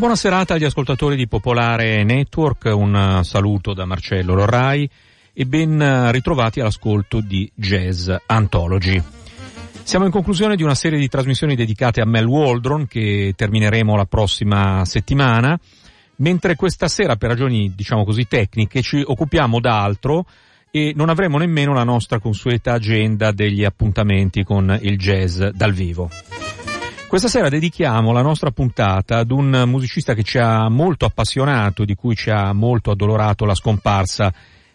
Buona 0.00 0.16
serata 0.16 0.54
agli 0.54 0.64
ascoltatori 0.64 1.14
di 1.14 1.28
Popolare 1.28 2.02
Network, 2.04 2.72
un 2.74 3.20
saluto 3.22 3.74
da 3.74 3.84
Marcello 3.84 4.32
Lorrai 4.32 4.88
e 5.34 5.44
ben 5.44 6.10
ritrovati 6.10 6.58
all'ascolto 6.58 7.20
di 7.20 7.52
Jazz 7.54 8.10
Anthology. 8.24 8.98
Siamo 9.82 10.06
in 10.06 10.10
conclusione 10.10 10.56
di 10.56 10.62
una 10.62 10.74
serie 10.74 10.98
di 10.98 11.06
trasmissioni 11.06 11.54
dedicate 11.54 12.00
a 12.00 12.06
Mel 12.06 12.24
Waldron 12.24 12.86
che 12.86 13.34
termineremo 13.36 13.94
la 13.94 14.06
prossima 14.06 14.86
settimana, 14.86 15.60
mentre 16.16 16.56
questa 16.56 16.88
sera 16.88 17.16
per 17.16 17.28
ragioni 17.28 17.74
diciamo 17.76 18.02
così 18.02 18.26
tecniche 18.26 18.80
ci 18.80 19.02
occupiamo 19.04 19.60
d'altro 19.60 20.24
e 20.70 20.94
non 20.96 21.10
avremo 21.10 21.36
nemmeno 21.36 21.74
la 21.74 21.84
nostra 21.84 22.20
consueta 22.20 22.72
agenda 22.72 23.32
degli 23.32 23.66
appuntamenti 23.66 24.44
con 24.44 24.78
il 24.80 24.96
jazz 24.96 25.42
dal 25.52 25.74
vivo. 25.74 26.08
Questa 27.10 27.26
sera 27.26 27.48
dedichiamo 27.48 28.12
la 28.12 28.22
nostra 28.22 28.52
puntata 28.52 29.16
ad 29.16 29.32
un 29.32 29.64
musicista 29.66 30.14
che 30.14 30.22
ci 30.22 30.38
ha 30.38 30.68
molto 30.68 31.06
appassionato, 31.06 31.84
di 31.84 31.96
cui 31.96 32.14
ci 32.14 32.30
ha 32.30 32.52
molto 32.52 32.92
addolorato 32.92 33.44
la 33.44 33.56
scomparsa 33.56 34.32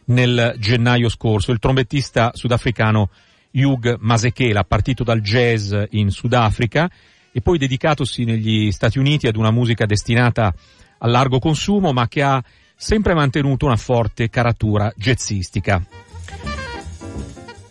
nel 0.07 0.53
gennaio 0.59 1.07
scorso, 1.07 1.53
il 1.53 1.59
trombettista 1.59 2.31
sudafricano 2.33 3.09
Hugh 3.53 3.99
Masekela, 4.01 4.65
partito 4.65 5.05
dal 5.05 5.21
jazz 5.21 5.73
in 5.91 6.09
Sudafrica 6.09 6.89
e 7.31 7.39
poi 7.39 7.57
dedicatosi 7.57 8.25
negli 8.25 8.69
Stati 8.69 8.99
Uniti 8.99 9.27
ad 9.27 9.37
una 9.37 9.51
musica 9.51 9.85
destinata 9.85 10.53
al 10.97 11.11
largo 11.11 11.39
consumo, 11.39 11.93
ma 11.93 12.09
che 12.09 12.21
ha 12.21 12.43
sempre 12.75 13.13
mantenuto 13.13 13.65
una 13.65 13.77
forte 13.77 14.27
caratura 14.27 14.91
jazzistica. 14.97 15.81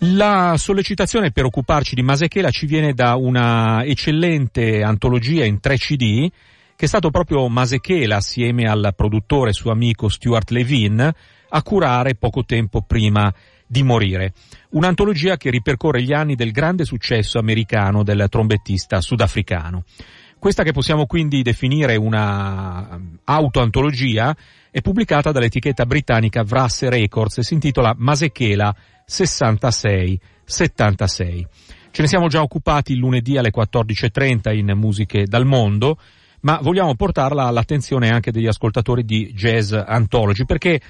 La 0.06 0.56
sollecitazione 0.58 1.30
per 1.30 1.46
occuparci 1.46 1.94
di 1.94 2.02
Masechela 2.02 2.50
ci 2.50 2.66
viene 2.66 2.92
da 2.92 3.14
una 3.14 3.82
eccellente 3.84 4.82
antologia 4.82 5.46
in 5.46 5.60
tre 5.60 5.76
CD 5.78 6.28
che 6.76 6.84
è 6.84 6.88
stato 6.88 7.08
proprio 7.08 7.48
Masechela 7.48 8.16
assieme 8.16 8.68
al 8.68 8.92
produttore 8.94 9.54
suo 9.54 9.70
amico 9.70 10.10
Stuart 10.10 10.50
Levin 10.50 11.10
a 11.48 11.62
curare 11.62 12.16
poco 12.16 12.44
tempo 12.44 12.82
prima 12.82 13.32
di 13.66 13.82
morire. 13.82 14.34
Un'antologia 14.70 15.38
che 15.38 15.48
ripercorre 15.48 16.02
gli 16.02 16.12
anni 16.12 16.34
del 16.34 16.50
grande 16.50 16.84
successo 16.84 17.38
americano 17.38 18.02
del 18.02 18.26
trombettista 18.28 19.00
sudafricano. 19.00 19.84
Questa 20.38 20.64
che 20.64 20.72
possiamo 20.72 21.06
quindi 21.06 21.40
definire 21.40 21.96
una 21.96 23.00
autoantologia 23.24 24.36
è 24.74 24.80
pubblicata 24.80 25.30
dall'etichetta 25.30 25.86
britannica 25.86 26.42
Vrasse 26.42 26.90
Records 26.90 27.38
e 27.38 27.44
si 27.44 27.54
intitola 27.54 27.94
Masechela 27.96 28.74
66-76. 29.08 30.18
Ce 31.92 32.02
ne 32.02 32.08
siamo 32.08 32.26
già 32.26 32.42
occupati 32.42 32.90
il 32.90 32.98
lunedì 32.98 33.38
alle 33.38 33.52
14.30 33.54 34.52
in 34.56 34.72
Musiche 34.74 35.26
dal 35.26 35.46
Mondo, 35.46 35.96
ma 36.40 36.58
vogliamo 36.60 36.96
portarla 36.96 37.44
all'attenzione 37.44 38.10
anche 38.10 38.32
degli 38.32 38.48
ascoltatori 38.48 39.04
di 39.04 39.32
Jazz 39.32 39.72
Anthology, 39.72 40.44
perché 40.44 40.80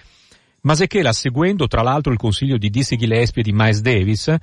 Masechela, 0.63 1.13
seguendo 1.13 1.67
tra 1.67 1.83
l'altro 1.83 2.11
il 2.11 2.19
consiglio 2.19 2.57
di 2.57 2.71
Dizzy 2.71 2.97
Gillespie 2.97 3.43
e 3.43 3.45
di 3.45 3.53
Miles 3.53 3.83
Davis, 3.83 4.35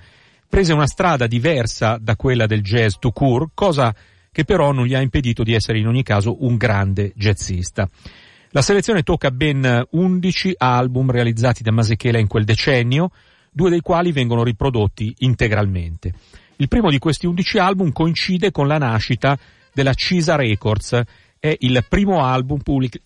prese 0.48 0.72
una 0.72 0.86
strada 0.86 1.26
diversa 1.26 1.98
da 2.00 2.16
quella 2.16 2.46
del 2.46 2.62
jazz 2.62 2.94
to 3.00 3.12
court, 3.12 3.54
cosa 3.56 3.92
che 4.32 4.44
però 4.44 4.72
non 4.72 4.86
gli 4.86 4.94
ha 4.94 5.02
impedito 5.02 5.42
di 5.42 5.56
essere 5.56 5.80
in 5.80 5.88
ogni 5.88 6.04
caso 6.04 6.46
un 6.46 6.58
grande 6.58 7.12
jazzista. 7.16 7.90
La 8.52 8.62
selezione 8.62 9.04
tocca 9.04 9.32
ben 9.32 9.88
11 9.92 10.56
album 10.58 11.10
realizzati 11.10 11.64
da 11.64 11.72
Masechela 11.72 12.20
in 12.20 12.28
quel 12.28 12.44
decennio, 12.44 13.12
due 13.50 13.70
dei 13.70 13.82
quali 13.82 14.12
vengono 14.12 14.44
riprodotti 14.44 15.14
integralmente. 15.20 16.14
Il 16.58 16.68
primo 16.68 16.90
di 16.90 17.00
questi 17.00 17.26
undici 17.26 17.58
album 17.58 17.92
coincide 17.92 18.52
con 18.52 18.68
la 18.68 18.78
nascita 18.78 19.38
della 19.74 19.94
Cisa 19.94 20.36
Records, 20.36 21.02
è 21.42 21.56
il 21.62 21.84
primo 21.90 22.24
album 22.24 22.60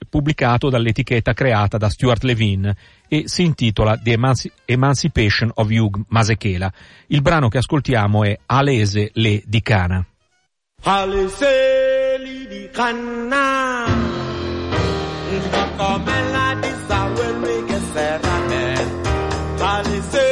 pubblicato 0.10 0.70
dall'etichetta 0.70 1.34
creata 1.34 1.78
da 1.78 1.90
Stuart 1.90 2.24
Levin 2.24 2.70
e 3.08 3.24
si 3.28 3.44
intitola 3.44 3.98
The 3.98 4.12
Emanci- 4.12 4.52
Emancipation 4.66 5.52
of 5.54 5.70
Hugh 5.70 6.04
Masekela. 6.10 6.70
Il 7.08 7.22
brano 7.22 7.48
che 7.48 7.60
ascoltiamo 7.60 8.26
è 8.26 8.38
Alese 8.48 9.12
le 9.14 9.42
di 9.46 9.62
Cana. 9.62 10.06
Alese 10.82 12.18
le 12.20 12.48
di 12.48 12.70
Cana, 12.74 13.86
come 15.78 16.32
la 16.32 16.56
di 16.60 16.74
Samuel 16.88 17.64
che 17.66 17.80
serrame. 17.94 19.04
Alese 19.60 20.25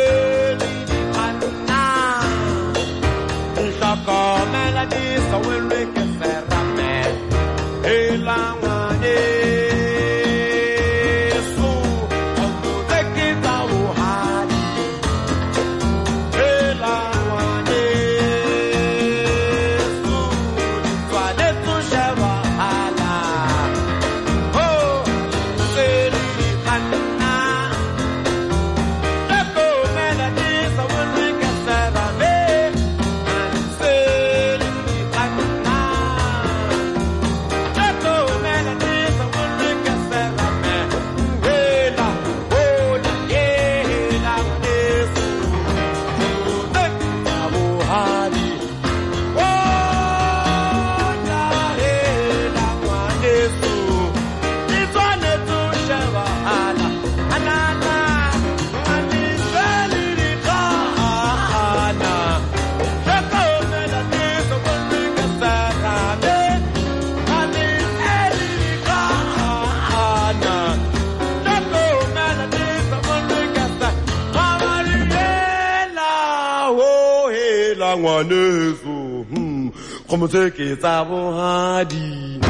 Komote 80.13 80.51
ke 80.53 80.75
tabo 80.77 81.33
hadi. 81.33 82.42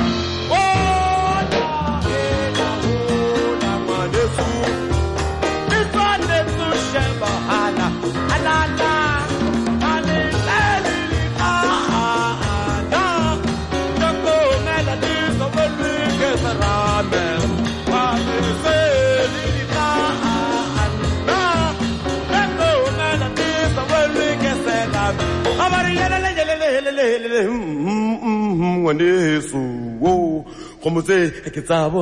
Yesu, 29.01 29.57
oh, 30.01 30.45
como 30.81 31.01
se 31.01 31.42
é 31.45 31.50
que 31.50 31.62
sabe 31.62 31.98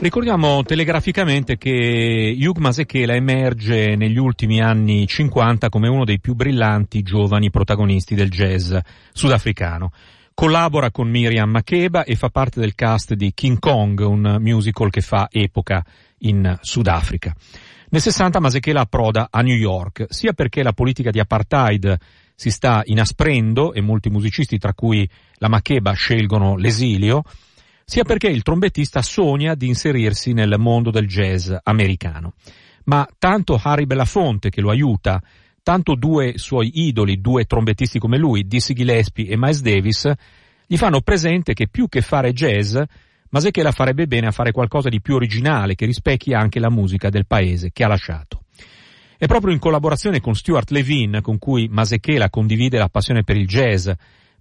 Ricordiamo 0.00 0.62
telegraficamente 0.62 1.58
che 1.58 2.34
Hugh 2.34 2.56
Masekela 2.56 3.14
emerge 3.14 3.96
negli 3.96 4.16
ultimi 4.16 4.58
anni 4.58 5.06
50 5.06 5.68
come 5.68 5.88
uno 5.88 6.06
dei 6.06 6.18
più 6.18 6.32
brillanti 6.32 7.02
giovani 7.02 7.50
protagonisti 7.50 8.14
del 8.14 8.30
jazz 8.30 8.74
sudafricano. 9.12 9.92
Collabora 10.32 10.90
con 10.90 11.10
Miriam 11.10 11.50
Makeba 11.50 12.04
e 12.04 12.16
fa 12.16 12.30
parte 12.30 12.60
del 12.60 12.74
cast 12.74 13.12
di 13.12 13.34
King 13.34 13.58
Kong, 13.58 14.00
un 14.00 14.38
musical 14.40 14.88
che 14.88 15.02
fa 15.02 15.28
epoca 15.30 15.84
in 16.20 16.56
Sudafrica. 16.62 17.36
Nel 17.90 18.00
60 18.00 18.40
Masekela 18.40 18.80
approda 18.80 19.28
a 19.30 19.42
New 19.42 19.56
York, 19.56 20.06
sia 20.08 20.32
perché 20.32 20.62
la 20.62 20.72
politica 20.72 21.10
di 21.10 21.20
apartheid 21.20 21.98
si 22.34 22.50
sta 22.50 22.80
inasprendo 22.86 23.74
e 23.74 23.82
molti 23.82 24.08
musicisti, 24.08 24.56
tra 24.56 24.72
cui 24.72 25.06
la 25.34 25.48
Makeba, 25.48 25.92
scelgono 25.92 26.56
l'esilio, 26.56 27.22
sia 27.90 28.04
perché 28.04 28.28
il 28.28 28.44
trombettista 28.44 29.02
sogna 29.02 29.56
di 29.56 29.66
inserirsi 29.66 30.32
nel 30.32 30.54
mondo 30.58 30.92
del 30.92 31.08
jazz 31.08 31.52
americano. 31.64 32.34
Ma 32.84 33.04
tanto 33.18 33.58
Harry 33.60 33.84
Belafonte 33.84 34.48
che 34.48 34.60
lo 34.60 34.70
aiuta, 34.70 35.20
tanto 35.60 35.96
due 35.96 36.34
suoi 36.38 36.70
idoli, 36.86 37.20
due 37.20 37.46
trombettisti 37.46 37.98
come 37.98 38.16
lui, 38.16 38.46
Dizzy 38.46 38.74
Gillespie 38.74 39.26
e 39.26 39.36
Miles 39.36 39.60
Davis, 39.60 40.08
gli 40.68 40.76
fanno 40.76 41.00
presente 41.00 41.52
che 41.52 41.66
più 41.66 41.88
che 41.88 42.00
fare 42.00 42.32
jazz, 42.32 42.78
Masechela 43.30 43.72
farebbe 43.72 44.06
bene 44.06 44.28
a 44.28 44.32
fare 44.32 44.52
qualcosa 44.52 44.88
di 44.88 45.00
più 45.00 45.16
originale 45.16 45.74
che 45.74 45.84
rispecchi 45.84 46.32
anche 46.32 46.60
la 46.60 46.70
musica 46.70 47.08
del 47.08 47.26
paese 47.26 47.72
che 47.72 47.82
ha 47.82 47.88
lasciato. 47.88 48.44
È 49.18 49.26
proprio 49.26 49.52
in 49.52 49.58
collaborazione 49.58 50.20
con 50.20 50.36
Stuart 50.36 50.70
Levine, 50.70 51.22
con 51.22 51.38
cui 51.38 51.66
Masechela 51.68 52.30
condivide 52.30 52.78
la 52.78 52.88
passione 52.88 53.24
per 53.24 53.36
il 53.36 53.48
jazz 53.48 53.90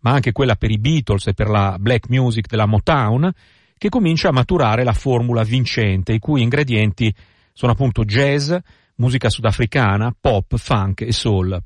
ma 0.01 0.11
anche 0.11 0.31
quella 0.31 0.55
per 0.55 0.71
i 0.71 0.79
Beatles 0.79 1.27
e 1.27 1.33
per 1.33 1.49
la 1.49 1.77
black 1.79 2.09
music 2.09 2.47
della 2.47 2.65
Motown, 2.65 3.31
che 3.77 3.89
comincia 3.89 4.29
a 4.29 4.33
maturare 4.33 4.83
la 4.83 4.93
formula 4.93 5.43
vincente, 5.43 6.13
i 6.13 6.19
cui 6.19 6.41
ingredienti 6.41 7.13
sono 7.53 7.71
appunto 7.71 8.03
jazz, 8.03 8.53
musica 8.95 9.29
sudafricana, 9.29 10.13
pop, 10.19 10.57
funk 10.57 11.01
e 11.01 11.11
soul. 11.11 11.57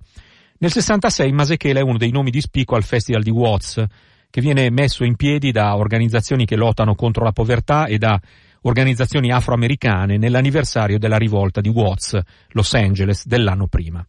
Nel 0.60 0.72
66 0.72 1.32
Masechela 1.32 1.80
è 1.80 1.84
uno 1.84 1.98
dei 1.98 2.12
nomi 2.12 2.30
di 2.32 2.40
spicco 2.40 2.76
al 2.76 2.84
Festival 2.84 3.24
di 3.24 3.32
Watts, 3.32 3.84
che 4.30 4.42
viene 4.42 4.70
messo 4.72 5.04
in 5.04 5.16
piedi 5.16 5.52
da 5.52 5.76
organizzazioni 5.76 6.46
che 6.46 6.56
lottano 6.56 6.96
contro 6.96 7.24
la 7.24 7.32
povertà 7.32 7.86
e 7.86 7.98
da 7.98 8.20
organizzazioni 8.62 9.32
afroamericane 9.32 10.18
nell'anniversario 10.18 10.98
della 10.98 11.18
rivolta 11.18 11.62
di 11.62 11.70
Watts, 11.70 12.20
Los 12.50 12.74
Angeles, 12.74 13.28
dell'anno 13.28 13.68
prima. 13.68 14.06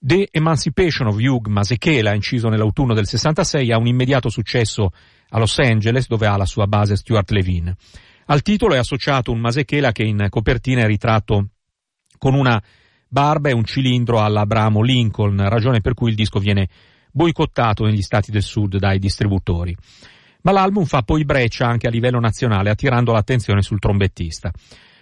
The 0.00 0.28
Emancipation 0.30 1.08
of 1.08 1.16
Hugh 1.16 1.48
Masekela, 1.48 2.14
inciso 2.14 2.48
nell'autunno 2.48 2.94
del 2.94 3.06
66, 3.06 3.72
ha 3.72 3.78
un 3.78 3.88
immediato 3.88 4.28
successo 4.28 4.92
a 5.30 5.38
Los 5.38 5.58
Angeles, 5.58 6.06
dove 6.06 6.26
ha 6.26 6.36
la 6.36 6.46
sua 6.46 6.66
base 6.66 6.94
Stuart 6.94 7.30
Levine. 7.30 7.74
Al 8.26 8.42
titolo 8.42 8.74
è 8.74 8.78
associato 8.78 9.32
un 9.32 9.40
Masekela 9.40 9.90
che 9.90 10.04
in 10.04 10.26
copertina 10.30 10.82
è 10.82 10.86
ritratto 10.86 11.48
con 12.16 12.34
una 12.34 12.62
barba 13.08 13.48
e 13.48 13.54
un 13.54 13.64
cilindro 13.64 14.20
all'Abramo 14.20 14.82
Lincoln, 14.82 15.48
ragione 15.48 15.80
per 15.80 15.94
cui 15.94 16.10
il 16.10 16.16
disco 16.16 16.38
viene 16.38 16.68
boicottato 17.10 17.84
negli 17.84 18.02
stati 18.02 18.30
del 18.30 18.42
sud 18.42 18.76
dai 18.76 19.00
distributori. 19.00 19.76
Ma 20.42 20.52
l'album 20.52 20.84
fa 20.84 21.02
poi 21.02 21.24
breccia 21.24 21.66
anche 21.66 21.88
a 21.88 21.90
livello 21.90 22.20
nazionale, 22.20 22.70
attirando 22.70 23.12
l'attenzione 23.12 23.62
sul 23.62 23.80
trombettista. 23.80 24.52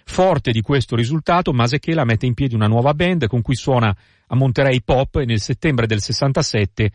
Forte 0.09 0.51
di 0.51 0.61
questo 0.61 0.95
risultato, 0.95 1.53
Masekela 1.53 2.03
mette 2.03 2.25
in 2.25 2.33
piedi 2.33 2.55
una 2.55 2.65
nuova 2.65 2.95
band 2.95 3.27
con 3.27 3.41
cui 3.41 3.55
suona 3.55 3.95
a 4.25 4.35
Monterey 4.35 4.81
Pop 4.81 5.17
e 5.17 5.25
nel 5.25 5.39
settembre 5.39 5.85
del 5.85 6.01
67 6.01 6.91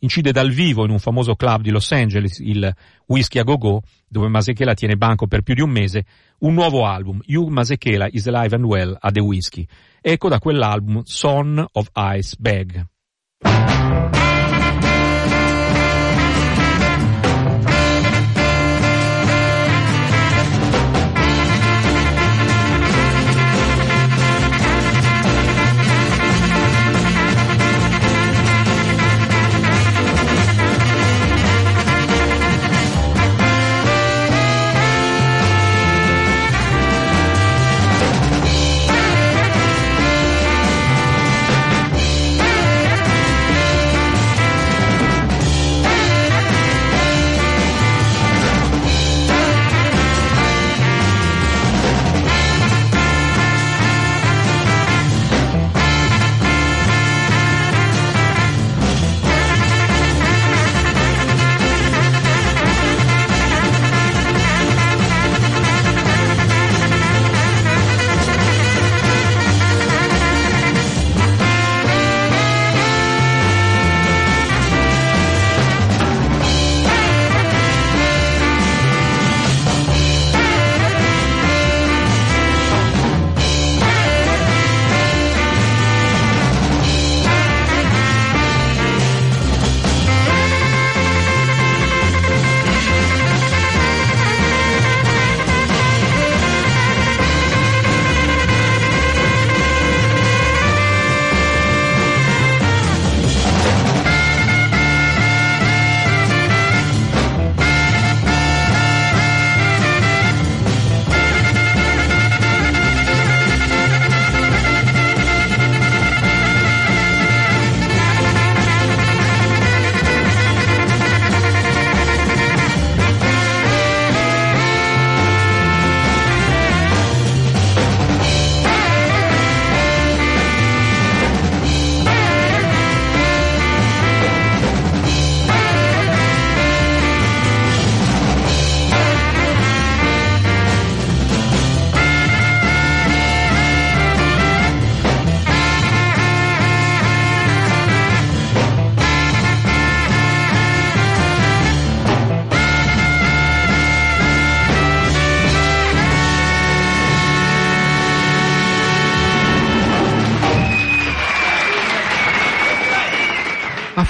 incide 0.00 0.30
dal 0.30 0.50
vivo 0.50 0.84
in 0.84 0.90
un 0.90 0.98
famoso 0.98 1.36
club 1.36 1.62
di 1.62 1.70
Los 1.70 1.90
Angeles, 1.92 2.38
il 2.40 2.70
Whiskey 3.06 3.40
a 3.40 3.44
Go 3.44 3.56
Go, 3.56 3.82
dove 4.06 4.28
Masekela 4.28 4.74
tiene 4.74 4.96
banco 4.96 5.26
per 5.26 5.40
più 5.40 5.54
di 5.54 5.62
un 5.62 5.70
mese, 5.70 6.04
un 6.40 6.52
nuovo 6.52 6.84
album, 6.84 7.20
Hugh 7.26 7.48
Masekela 7.48 8.08
is 8.10 8.26
Alive 8.26 8.56
and 8.56 8.64
Well 8.64 8.94
a 9.00 9.10
The 9.10 9.20
Whiskey. 9.20 9.66
Ecco 10.02 10.28
da 10.28 10.38
quell'album 10.38 11.02
Son 11.04 11.64
of 11.72 11.88
Ice 11.94 12.36
Bag. 12.38 12.86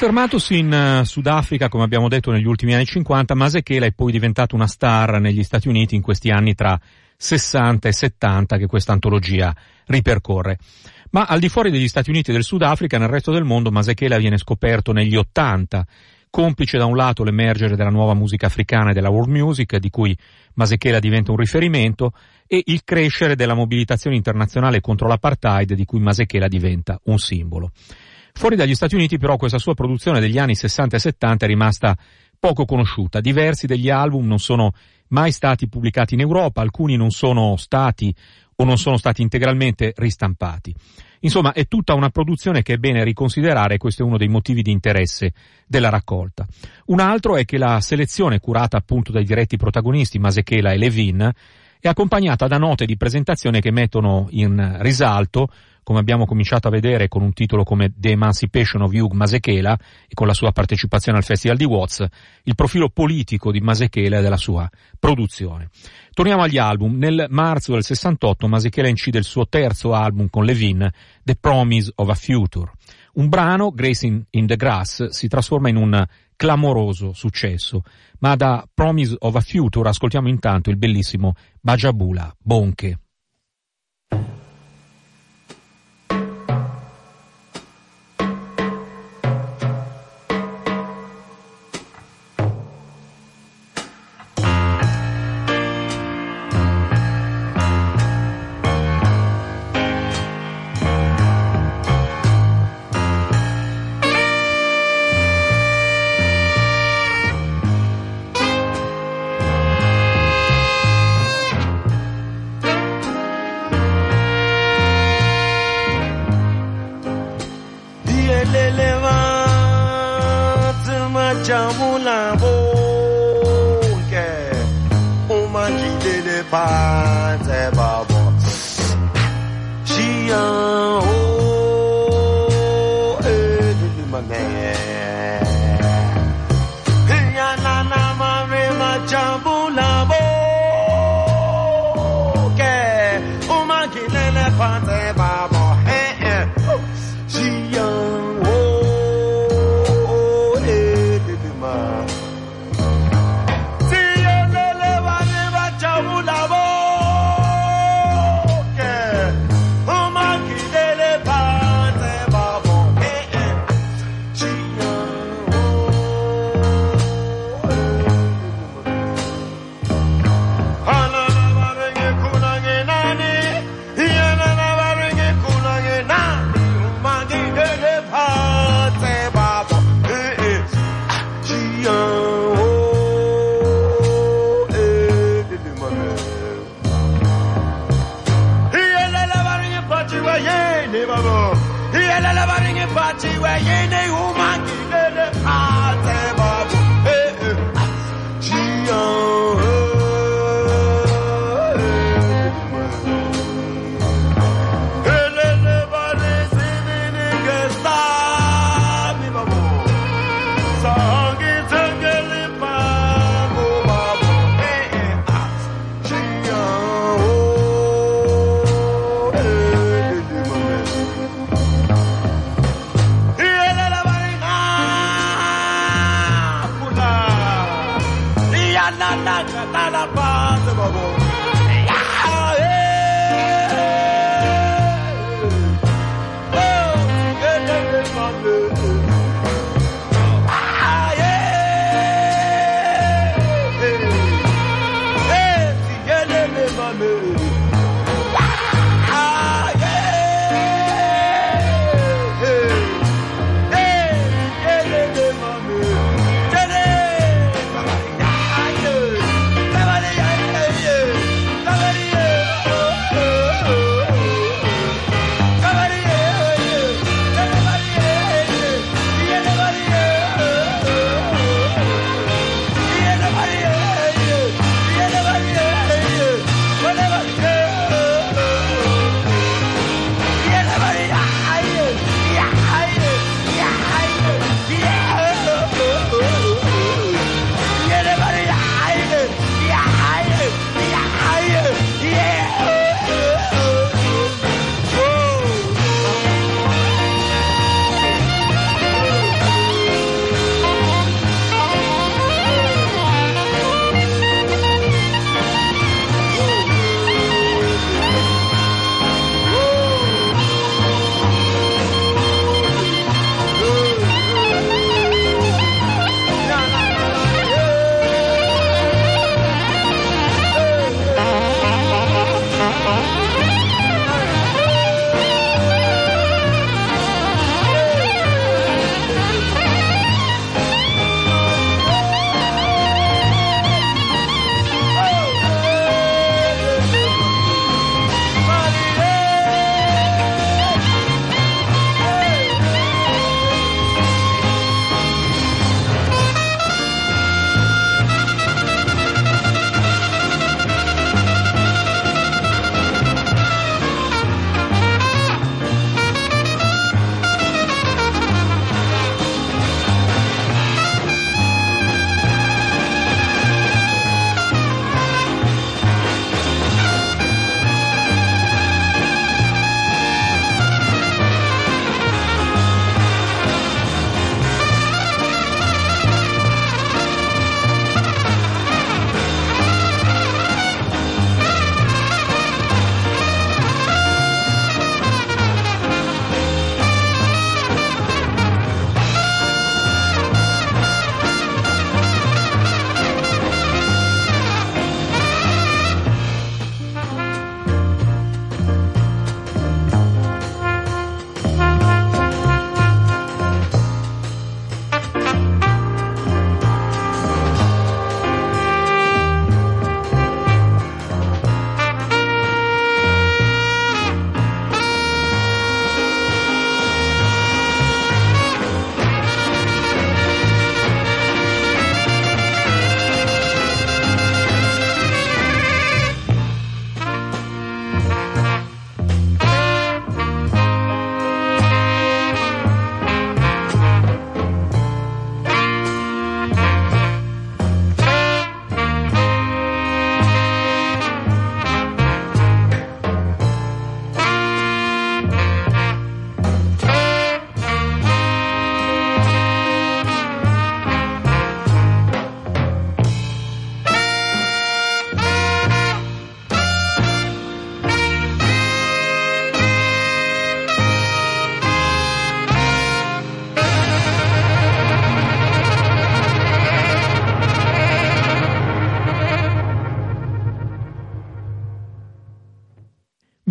Affermatosi 0.06 0.58
in 0.58 1.00
uh, 1.00 1.04
Sudafrica, 1.04 1.68
come 1.68 1.82
abbiamo 1.82 2.06
detto 2.06 2.30
negli 2.30 2.46
ultimi 2.46 2.74
anni 2.74 2.84
50, 2.84 3.34
Masekela 3.34 3.86
è 3.86 3.90
poi 3.90 4.12
diventato 4.12 4.54
una 4.54 4.68
star 4.68 5.20
negli 5.20 5.42
Stati 5.42 5.66
Uniti 5.66 5.96
in 5.96 6.00
questi 6.00 6.30
anni 6.30 6.54
tra 6.54 6.78
60 7.16 7.88
e 7.88 7.92
70 7.92 8.56
che 8.56 8.66
questa 8.68 8.92
antologia 8.92 9.52
ripercorre. 9.86 10.58
Ma 11.10 11.24
al 11.24 11.40
di 11.40 11.48
fuori 11.48 11.72
degli 11.72 11.88
Stati 11.88 12.10
Uniti 12.10 12.30
e 12.30 12.34
del 12.34 12.44
Sudafrica, 12.44 12.98
nel 12.98 13.08
resto 13.08 13.32
del 13.32 13.42
mondo, 13.42 13.72
Masekela 13.72 14.16
viene 14.18 14.38
scoperto 14.38 14.92
negli 14.92 15.16
80 15.16 15.84
complice 16.30 16.78
da 16.78 16.84
un 16.84 16.94
lato 16.94 17.24
l'emergere 17.24 17.74
della 17.74 17.90
nuova 17.90 18.14
musica 18.14 18.46
africana 18.46 18.90
e 18.90 18.92
della 18.92 19.10
world 19.10 19.30
music, 19.30 19.76
di 19.78 19.90
cui 19.90 20.16
Masechela 20.54 21.00
diventa 21.00 21.32
un 21.32 21.38
riferimento, 21.38 22.12
e 22.46 22.62
il 22.66 22.84
crescere 22.84 23.34
della 23.34 23.54
mobilitazione 23.54 24.14
internazionale 24.14 24.80
contro 24.80 25.08
l'apartheid, 25.08 25.72
di 25.72 25.84
cui 25.84 25.98
Masechela 25.98 26.46
diventa 26.46 27.00
un 27.06 27.18
simbolo. 27.18 27.72
Fuori 28.36 28.54
dagli 28.54 28.74
Stati 28.74 28.94
Uniti 28.94 29.16
però 29.16 29.38
questa 29.38 29.58
sua 29.58 29.74
produzione 29.74 30.20
degli 30.20 30.38
anni 30.38 30.54
60 30.54 30.96
e 30.96 31.00
70 31.00 31.46
è 31.46 31.48
rimasta 31.48 31.96
poco 32.38 32.66
conosciuta. 32.66 33.20
Diversi 33.20 33.66
degli 33.66 33.88
album 33.88 34.26
non 34.26 34.38
sono 34.38 34.72
mai 35.08 35.32
stati 35.32 35.68
pubblicati 35.68 36.12
in 36.12 36.20
Europa, 36.20 36.60
alcuni 36.60 36.96
non 36.96 37.10
sono 37.10 37.56
stati 37.56 38.14
o 38.56 38.64
non 38.64 38.76
sono 38.76 38.98
stati 38.98 39.22
integralmente 39.22 39.94
ristampati. 39.96 40.72
Insomma, 41.20 41.54
è 41.54 41.66
tutta 41.66 41.94
una 41.94 42.10
produzione 42.10 42.60
che 42.62 42.74
è 42.74 42.76
bene 42.76 43.04
riconsiderare 43.04 43.78
questo 43.78 44.02
è 44.02 44.06
uno 44.06 44.18
dei 44.18 44.28
motivi 44.28 44.60
di 44.60 44.70
interesse 44.70 45.32
della 45.66 45.88
raccolta. 45.88 46.46
Un 46.86 47.00
altro 47.00 47.36
è 47.36 47.46
che 47.46 47.56
la 47.56 47.80
selezione 47.80 48.38
curata 48.38 48.76
appunto 48.76 49.12
dai 49.12 49.24
diretti 49.24 49.56
protagonisti 49.56 50.18
Masechela 50.18 50.72
e 50.72 50.76
Levin 50.76 51.32
è 51.80 51.88
accompagnata 51.88 52.46
da 52.46 52.58
note 52.58 52.84
di 52.84 52.98
presentazione 52.98 53.60
che 53.60 53.70
mettono 53.70 54.26
in 54.30 54.76
risalto 54.80 55.48
come 55.86 56.00
abbiamo 56.00 56.26
cominciato 56.26 56.66
a 56.66 56.72
vedere 56.72 57.06
con 57.06 57.22
un 57.22 57.32
titolo 57.32 57.62
come 57.62 57.92
The 57.96 58.10
Emancipation 58.10 58.82
of 58.82 58.92
Hugh 58.92 59.12
Masechela 59.12 59.78
e 60.08 60.14
con 60.14 60.26
la 60.26 60.34
sua 60.34 60.50
partecipazione 60.50 61.16
al 61.16 61.22
Festival 61.22 61.56
di 61.56 61.62
Watts, 61.64 62.04
il 62.42 62.56
profilo 62.56 62.88
politico 62.88 63.52
di 63.52 63.60
Masechela 63.60 64.18
e 64.18 64.20
della 64.20 64.36
sua 64.36 64.68
produzione. 64.98 65.68
Torniamo 66.12 66.42
agli 66.42 66.58
album. 66.58 66.96
Nel 66.96 67.26
marzo 67.28 67.74
del 67.74 67.84
68 67.84 68.48
Masechela 68.48 68.88
incide 68.88 69.18
il 69.18 69.24
suo 69.24 69.46
terzo 69.46 69.94
album 69.94 70.28
con 70.28 70.44
Levin, 70.44 70.90
The 71.22 71.36
Promise 71.36 71.92
of 71.94 72.08
a 72.08 72.14
Future. 72.14 72.72
Un 73.12 73.28
brano, 73.28 73.70
Gracing 73.70 74.24
in 74.30 74.46
the 74.48 74.56
Grass, 74.56 75.10
si 75.10 75.28
trasforma 75.28 75.68
in 75.68 75.76
un 75.76 76.04
clamoroso 76.34 77.12
successo, 77.12 77.84
ma 78.18 78.34
da 78.34 78.68
Promise 78.74 79.14
of 79.20 79.36
a 79.36 79.40
Future 79.40 79.88
ascoltiamo 79.88 80.26
intanto 80.26 80.68
il 80.68 80.78
bellissimo 80.78 81.34
Bajabula 81.60 82.34
Bonche. 82.42 82.98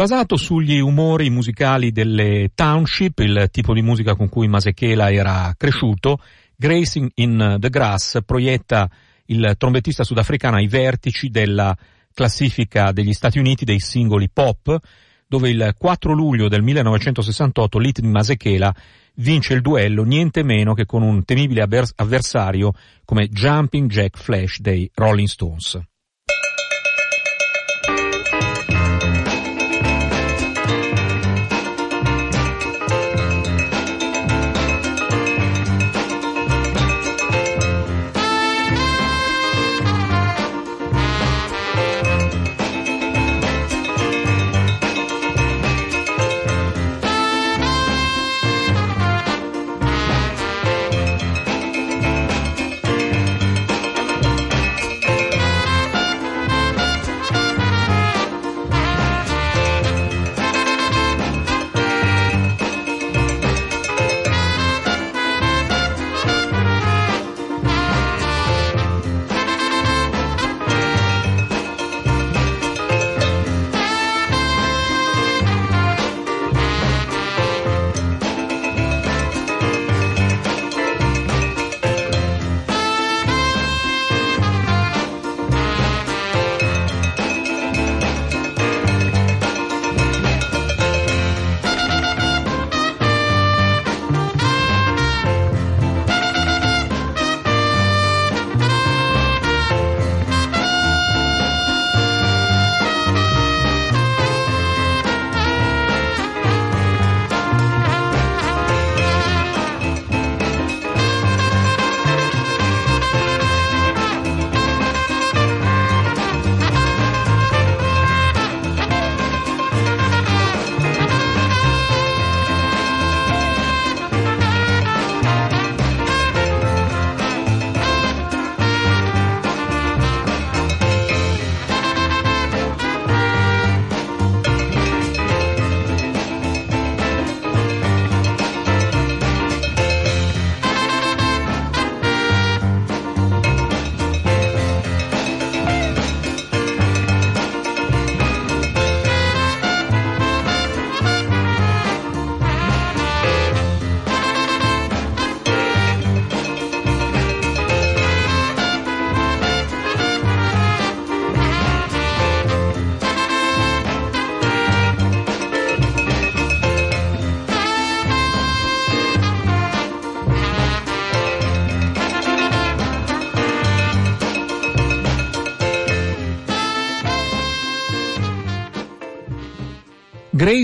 Basato 0.05 0.37
sugli 0.37 0.77
umori 0.77 1.31
musicali 1.31 1.91
delle 1.91 2.51
township, 2.53 3.17
il 3.21 3.47
tipo 3.49 3.73
di 3.73 3.81
musica 3.81 4.15
con 4.15 4.29
cui 4.29 4.47
Masechela 4.47 5.11
era 5.11 5.51
cresciuto, 5.57 6.19
Gracing 6.55 7.09
in 7.15 7.57
the 7.59 7.69
Grass 7.71 8.19
proietta 8.23 8.87
il 9.25 9.55
trombettista 9.57 10.03
sudafricano 10.03 10.57
ai 10.57 10.67
vertici 10.67 11.29
della 11.29 11.75
classifica 12.13 12.91
degli 12.91 13.13
Stati 13.13 13.39
Uniti 13.39 13.65
dei 13.65 13.79
singoli 13.79 14.29
pop, 14.31 14.77
dove 15.27 15.49
il 15.49 15.73
4 15.75 16.13
luglio 16.13 16.49
del 16.49 16.61
1968 16.61 17.79
Litni 17.79 18.07
Masechela 18.07 18.71
vince 19.15 19.55
il 19.55 19.61
duello 19.61 20.03
niente 20.03 20.43
meno 20.43 20.75
che 20.75 20.85
con 20.85 21.01
un 21.01 21.25
temibile 21.25 21.67
avversario 21.95 22.73
come 23.05 23.27
Jumping 23.27 23.89
Jack 23.89 24.19
Flash 24.19 24.59
dei 24.59 24.87
Rolling 24.93 25.27
Stones. 25.27 25.81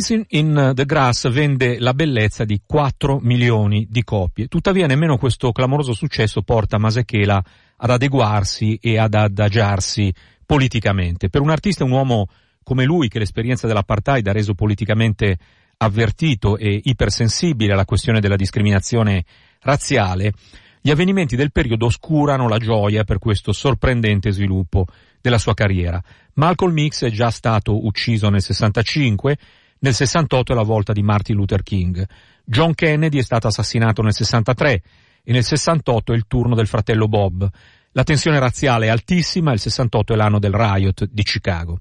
Grazing 0.02 0.26
in 0.30 0.72
the 0.74 0.86
Grass 0.86 1.30
vende 1.30 1.78
la 1.78 1.94
bellezza 1.94 2.44
di 2.44 2.60
4 2.66 3.20
milioni 3.22 3.86
di 3.88 4.04
copie. 4.04 4.48
Tuttavia 4.48 4.88
nemmeno 4.88 5.20
questo 5.20 5.52
clamoroso 5.52 5.94
successo 5.94 6.42
porta 6.42 6.80
Masechela 6.80 7.44
ad 7.78 7.90
adeguarsi 7.92 8.80
e 8.82 8.98
ad 8.98 9.14
adagiarsi 9.14 10.12
politicamente. 10.44 11.30
Per 11.30 11.42
un 11.42 11.52
artista, 11.52 11.84
un 11.84 11.92
uomo 11.92 12.28
come 12.64 12.84
lui, 12.84 13.10
che 13.10 13.20
l'esperienza 13.20 13.68
dell'apartheid 13.68 14.26
ha 14.26 14.32
reso 14.32 14.56
politicamente 14.56 15.38
avvertito 15.78 16.58
e 16.58 16.82
ipersensibile 16.84 17.74
alla 17.74 17.86
questione 17.86 18.20
della 18.20 18.36
discriminazione 18.36 19.24
razziale, 19.60 20.34
gli 20.82 20.90
avvenimenti 20.90 21.36
del 21.36 21.52
periodo 21.52 21.86
oscurano 21.86 22.48
la 22.48 22.58
gioia 22.58 23.04
per 23.04 23.20
questo 23.20 23.54
sorprendente 23.54 24.32
sviluppo 24.32 24.88
della 25.22 25.38
sua 25.38 25.54
carriera. 25.54 26.02
Malcolm 26.34 26.88
X 26.88 27.06
è 27.06 27.12
già 27.12 27.30
stato 27.30 27.86
ucciso 27.86 28.30
nel 28.30 28.42
65, 28.42 29.38
nel 29.82 29.94
68 29.94 30.52
è 30.52 30.56
la 30.56 30.64
volta 30.64 30.94
di 30.94 31.02
Martin 31.02 31.36
Luther 31.36 31.64
King. 31.64 32.08
John 32.44 32.76
Kennedy 32.76 33.18
è 33.18 33.24
stato 33.24 33.48
assassinato 33.48 34.02
nel 34.02 34.14
63 34.14 34.84
e 35.24 35.32
nel 35.32 35.44
68 35.44 36.14
è 36.14 36.16
il 36.16 36.26
turno 36.28 36.54
del 36.54 36.68
fratello 36.68 37.08
Bob. 37.08 37.50
La 37.94 38.04
tensione 38.04 38.40
razziale 38.40 38.86
è 38.86 38.90
altissima, 38.90 39.54
il 39.54 39.60
68 39.60 40.14
è 40.14 40.16
l'anno 40.16 40.38
del 40.38 40.54
riot 40.54 41.06
di 41.06 41.24
Chicago. 41.24 41.80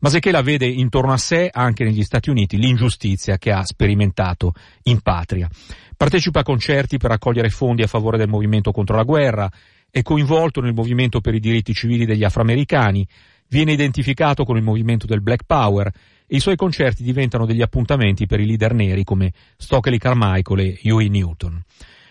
Masechela 0.00 0.42
vede 0.42 0.66
intorno 0.66 1.12
a 1.12 1.16
sé, 1.16 1.48
anche 1.52 1.84
negli 1.84 2.02
Stati 2.02 2.28
Uniti, 2.28 2.56
l'ingiustizia 2.56 3.38
che 3.38 3.52
ha 3.52 3.64
sperimentato 3.64 4.52
in 4.84 5.00
patria. 5.00 5.48
Partecipa 5.96 6.40
a 6.40 6.44
concerti 6.44 6.98
per 6.98 7.10
raccogliere 7.10 7.50
fondi 7.50 7.82
a 7.82 7.88
favore 7.88 8.18
del 8.18 8.28
movimento 8.28 8.72
contro 8.72 8.96
la 8.96 9.04
guerra, 9.04 9.50
è 9.90 10.02
coinvolto 10.02 10.60
nel 10.60 10.74
movimento 10.74 11.20
per 11.20 11.34
i 11.34 11.40
diritti 11.40 11.72
civili 11.72 12.04
degli 12.04 12.24
afroamericani, 12.24 13.06
viene 13.48 13.72
identificato 13.72 14.44
con 14.44 14.56
il 14.56 14.62
movimento 14.62 15.06
del 15.06 15.22
Black 15.22 15.44
Power 15.46 15.90
e 16.28 16.36
i 16.36 16.40
suoi 16.40 16.56
concerti 16.56 17.02
diventano 17.02 17.46
degli 17.46 17.62
appuntamenti 17.62 18.26
per 18.26 18.38
i 18.38 18.46
leader 18.46 18.74
neri 18.74 19.02
come 19.02 19.32
Stockley 19.56 19.98
Carmichael 19.98 20.60
e 20.60 20.78
Huey 20.84 21.08
Newton. 21.08 21.64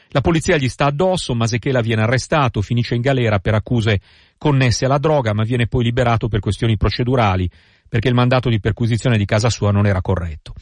La 0.10 0.22
polizia 0.22 0.58
gli 0.58 0.70
sta 0.70 0.86
addosso, 0.86 1.36
Masechela 1.36 1.82
viene 1.82 2.02
arrestato, 2.02 2.62
finisce 2.62 2.96
in 2.96 3.02
galera 3.02 3.40
per 3.40 3.54
accuse 3.54 4.00
connesse 4.38 4.86
alla 4.86 4.98
droga, 4.98 5.34
ma 5.34 5.44
viene 5.44 5.68
poi 5.68 5.84
liberato 5.84 6.28
per 6.28 6.40
questioni 6.40 6.78
procedurali, 6.78 7.50
perché 7.88 8.08
il 8.08 8.16
mandato 8.16 8.50
di 8.50 8.60
perquisizione 8.60 9.18
di 9.18 9.26
casa 9.26 9.50
sua 9.50 9.72
non 9.72 9.86
era 9.86 10.02
corretto. 10.02 10.54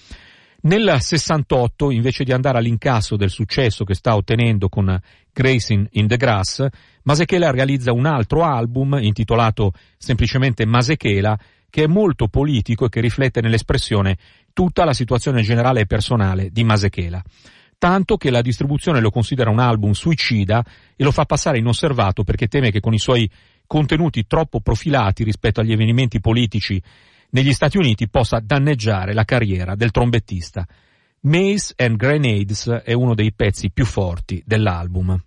Nel 0.61 0.97
68, 0.99 1.91
invece 1.91 2.23
di 2.23 2.31
andare 2.31 2.57
all'incasso 2.57 3.15
del 3.15 3.29
successo 3.29 3.83
che 3.83 3.93
sta 3.93 4.15
ottenendo 4.15 4.67
con 4.67 4.99
Gracing 5.31 5.89
in 5.91 6.07
the 6.07 6.17
Grass, 6.17 6.65
Masechela 7.03 7.51
realizza 7.51 7.91
un 7.91 8.07
altro 8.07 8.43
album 8.43 8.97
intitolato 8.99 9.73
semplicemente 9.97 10.65
Masechela 10.65 11.37
che 11.75 11.83
è 11.83 11.87
molto 11.87 12.29
politico 12.29 12.85
e 12.85 12.89
che 12.89 13.01
riflette 13.01 13.41
nell'espressione 13.41 14.17
tutta 14.53 14.85
la 14.85 14.93
situazione 14.93 15.41
generale 15.41 15.81
e 15.81 15.85
personale 15.85 16.49
di 16.49 16.63
Masechela. 16.63 17.21
Tanto 17.77 18.15
che 18.15 18.29
la 18.29 18.41
distribuzione 18.41 19.01
lo 19.01 19.09
considera 19.09 19.49
un 19.49 19.59
album 19.59 19.91
suicida 19.91 20.63
e 20.95 21.03
lo 21.03 21.11
fa 21.11 21.25
passare 21.25 21.57
inosservato 21.57 22.23
perché 22.23 22.47
teme 22.47 22.71
che 22.71 22.79
con 22.79 22.93
i 22.93 22.97
suoi 22.97 23.29
contenuti 23.67 24.25
troppo 24.25 24.61
profilati 24.61 25.25
rispetto 25.25 25.59
agli 25.59 25.73
avvenimenti 25.73 26.21
politici 26.21 26.81
negli 27.31 27.51
Stati 27.51 27.75
Uniti 27.75 28.07
possa 28.07 28.39
danneggiare 28.41 29.13
la 29.13 29.25
carriera 29.25 29.75
del 29.75 29.91
trombettista. 29.91 30.65
Mace 31.23 31.73
and 31.75 31.97
Grenades 31.97 32.69
è 32.85 32.93
uno 32.93 33.13
dei 33.13 33.33
pezzi 33.33 33.69
più 33.69 33.83
forti 33.83 34.41
dell'album. 34.45 35.21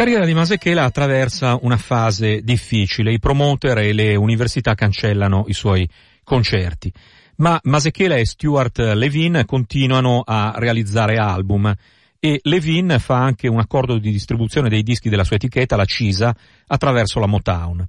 Carriera 0.00 0.24
di 0.24 0.32
Masechela 0.32 0.84
attraversa 0.84 1.58
una 1.60 1.76
fase 1.76 2.40
difficile, 2.40 3.12
i 3.12 3.18
promoter 3.18 3.76
e 3.76 3.92
le 3.92 4.16
università 4.16 4.72
cancellano 4.72 5.44
i 5.48 5.52
suoi 5.52 5.86
concerti, 6.24 6.90
ma 7.36 7.60
Masechela 7.64 8.16
e 8.16 8.24
Stuart 8.24 8.78
Levin 8.78 9.42
continuano 9.44 10.22
a 10.24 10.54
realizzare 10.56 11.16
album. 11.16 11.70
E 12.18 12.40
Levin 12.44 12.96
fa 12.98 13.18
anche 13.18 13.46
un 13.46 13.58
accordo 13.58 13.98
di 13.98 14.10
distribuzione 14.10 14.70
dei 14.70 14.82
dischi 14.82 15.10
della 15.10 15.22
sua 15.22 15.36
etichetta, 15.36 15.76
la 15.76 15.84
Cisa, 15.84 16.34
attraverso 16.66 17.20
la 17.20 17.26
Motown. 17.26 17.86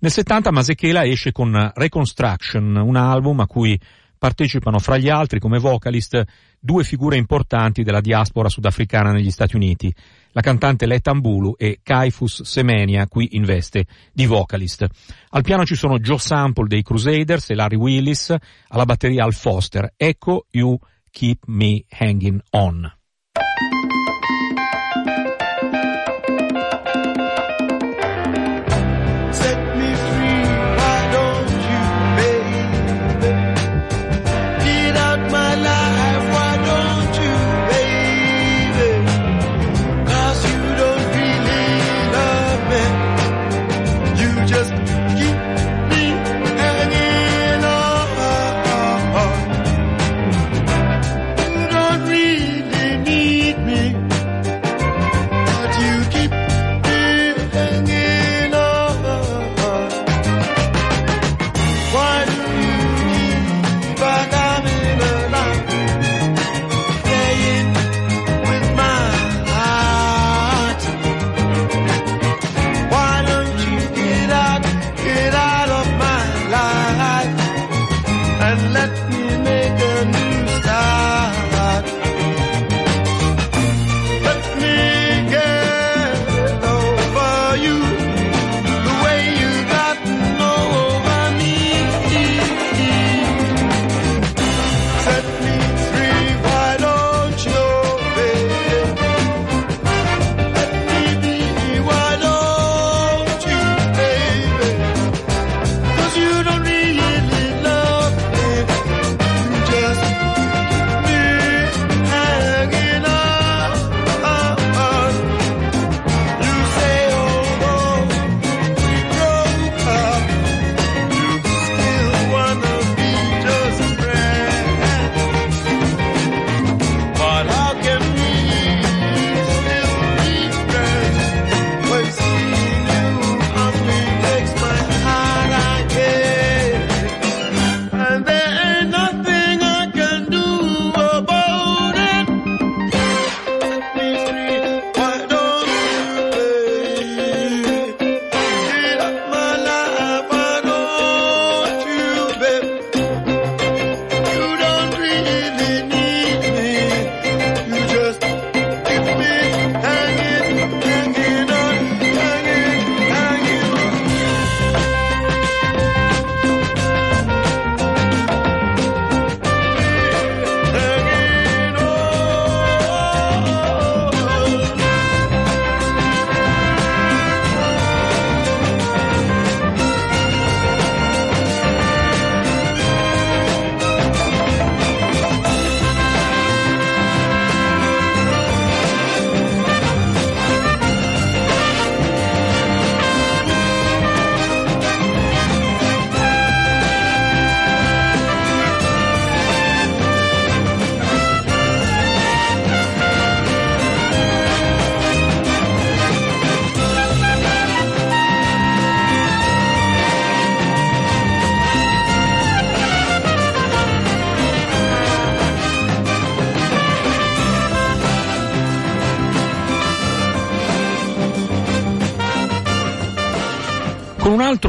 Nel 0.00 0.10
70 0.10 0.50
Masechela 0.50 1.04
esce 1.04 1.30
con 1.30 1.70
Reconstruction, 1.76 2.74
un 2.74 2.96
album 2.96 3.38
a 3.38 3.46
cui 3.46 3.78
partecipano 4.22 4.78
fra 4.78 4.98
gli 4.98 5.08
altri 5.08 5.40
come 5.40 5.58
vocalist 5.58 6.22
due 6.60 6.84
figure 6.84 7.16
importanti 7.16 7.82
della 7.82 8.00
diaspora 8.00 8.48
sudafricana 8.48 9.10
negli 9.10 9.32
Stati 9.32 9.56
Uniti, 9.56 9.92
la 10.30 10.40
cantante 10.40 10.86
Letta 10.86 11.12
Mbulu 11.12 11.56
e 11.58 11.80
Kaifus 11.82 12.42
Semenia, 12.42 13.08
qui 13.08 13.30
in 13.32 13.42
veste 13.42 13.86
di 14.12 14.26
vocalist. 14.26 14.86
Al 15.30 15.42
piano 15.42 15.64
ci 15.64 15.74
sono 15.74 15.98
Joe 15.98 16.20
Sample 16.20 16.68
dei 16.68 16.84
Crusaders 16.84 17.50
e 17.50 17.56
Larry 17.56 17.74
Willis, 17.74 18.32
alla 18.68 18.84
batteria 18.84 19.24
Al 19.24 19.34
Foster. 19.34 19.92
Ecco 19.96 20.46
You 20.52 20.78
Keep 21.10 21.46
Me 21.46 21.82
Hanging 21.90 22.40
On. 22.50 22.92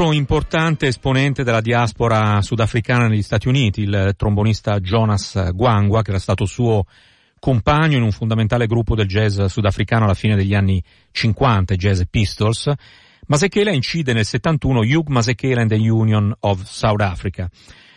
Altro 0.04 0.12
importante 0.12 0.86
esponente 0.86 1.44
della 1.44 1.62
diaspora 1.62 2.42
sudafricana 2.42 3.08
negli 3.08 3.22
Stati 3.22 3.48
Uniti, 3.48 3.82
il 3.82 4.12
trombonista 4.16 4.78
Jonas 4.80 5.52
Gwangwa, 5.52 6.02
che 6.02 6.10
era 6.10 6.18
stato 6.18 6.44
suo 6.44 6.84
compagno 7.38 7.96
in 7.96 8.02
un 8.02 8.12
fondamentale 8.12 8.66
gruppo 8.66 8.94
del 8.94 9.06
jazz 9.06 9.40
sudafricano 9.44 10.04
alla 10.04 10.14
fine 10.14 10.36
degli 10.36 10.54
anni 10.54 10.82
50, 11.10 11.74
Jazz 11.76 12.02
Pistols, 12.10 12.70
Masekela 13.26 13.70
incide 13.70 14.12
nel 14.12 14.26
71 14.26 14.80
Hugh 14.80 15.08
Masekela 15.08 15.62
and 15.62 15.70
the 15.70 15.88
Union 15.88 16.34
of 16.40 16.62
South 16.64 17.00
Africa. 17.00 17.48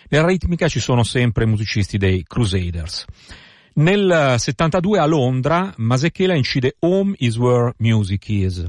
Nella 0.10 0.28
ritmica 0.28 0.70
ci 0.70 0.80
sono 0.80 1.04
sempre 1.04 1.46
musicisti 1.46 1.98
dei 1.98 2.24
Crusaders. 2.24 3.06
Nel 3.74 4.36
72 4.38 5.00
a 5.00 5.06
Londra 5.06 5.74
Masekela 5.78 6.36
incide 6.36 6.78
Home 6.80 7.16
is 7.18 7.38
where 7.38 7.74
music 7.80 8.30
is. 8.30 8.66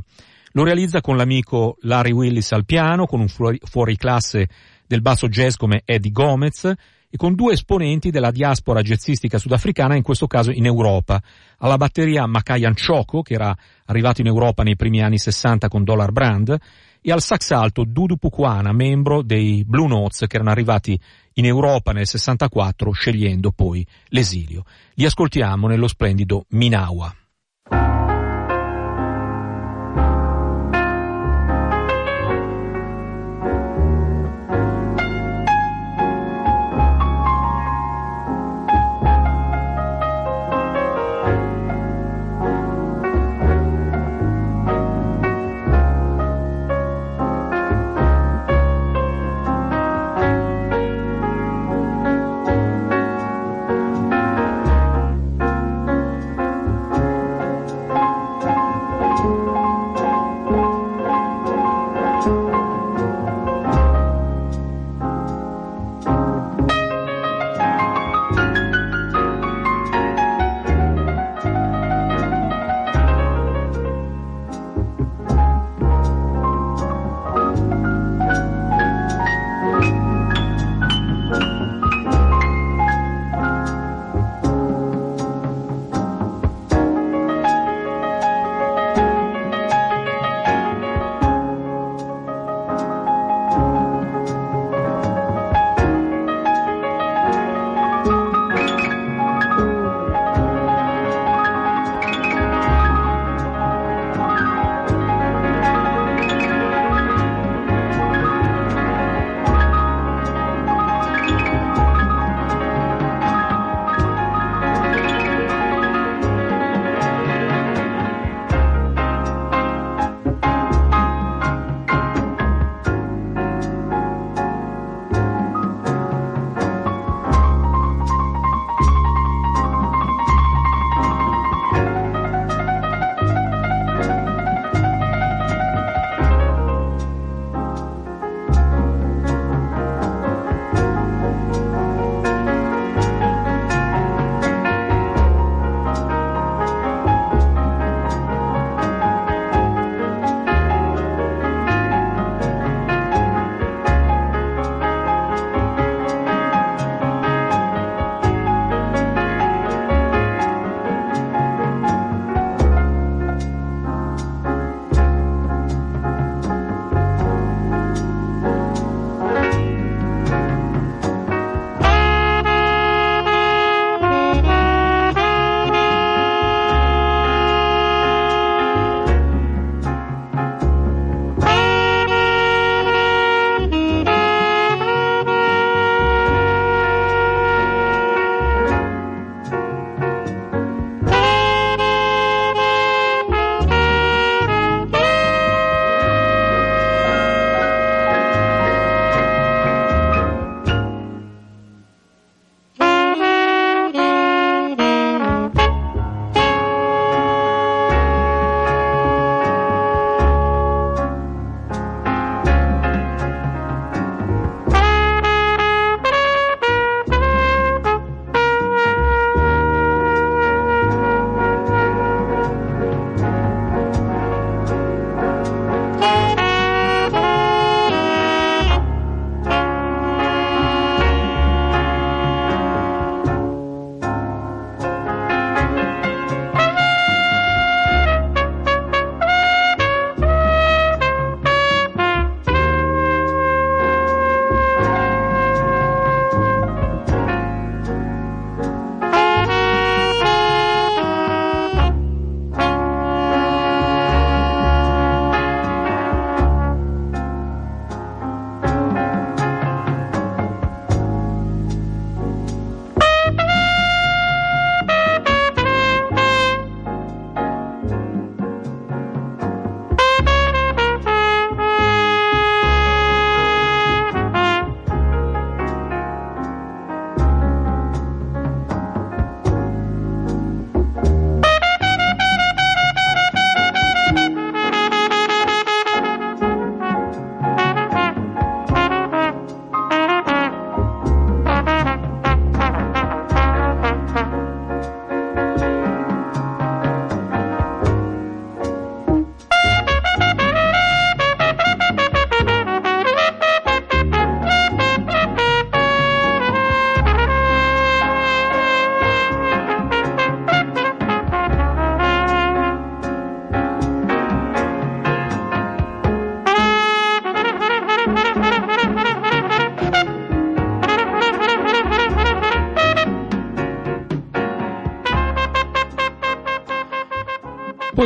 Lo 0.58 0.64
realizza 0.64 1.00
con 1.00 1.16
l'amico 1.16 1.76
Larry 1.82 2.10
Willis 2.10 2.50
al 2.50 2.64
piano, 2.64 3.06
con 3.06 3.20
un 3.20 3.28
fuori, 3.28 3.60
fuori 3.62 3.96
classe 3.96 4.48
del 4.88 5.02
basso 5.02 5.28
jazz 5.28 5.54
come 5.54 5.82
Eddie 5.84 6.10
Gomez 6.10 6.64
e 6.64 7.16
con 7.16 7.36
due 7.36 7.52
esponenti 7.52 8.10
della 8.10 8.32
diaspora 8.32 8.82
jazzistica 8.82 9.38
sudafricana, 9.38 9.94
in 9.94 10.02
questo 10.02 10.26
caso 10.26 10.50
in 10.50 10.66
Europa. 10.66 11.22
Alla 11.58 11.76
batteria 11.76 12.26
Makayan 12.26 12.74
Choko, 12.74 13.22
che 13.22 13.34
era 13.34 13.56
arrivato 13.84 14.20
in 14.20 14.26
Europa 14.26 14.64
nei 14.64 14.74
primi 14.74 15.00
anni 15.00 15.18
60 15.18 15.68
con 15.68 15.84
Dollar 15.84 16.10
Brand, 16.10 16.58
e 17.00 17.12
al 17.12 17.22
sax 17.22 17.52
alto 17.52 17.84
Dudu 17.84 18.16
Pukwana, 18.16 18.72
membro 18.72 19.22
dei 19.22 19.62
Blue 19.64 19.86
Notes 19.86 20.26
che 20.26 20.34
erano 20.34 20.50
arrivati 20.50 20.98
in 21.34 21.44
Europa 21.44 21.92
nel 21.92 22.08
64 22.08 22.90
scegliendo 22.90 23.52
poi 23.52 23.86
l'esilio. 24.08 24.64
Li 24.94 25.04
ascoltiamo 25.04 25.68
nello 25.68 25.86
splendido 25.86 26.46
Minawa. 26.48 27.14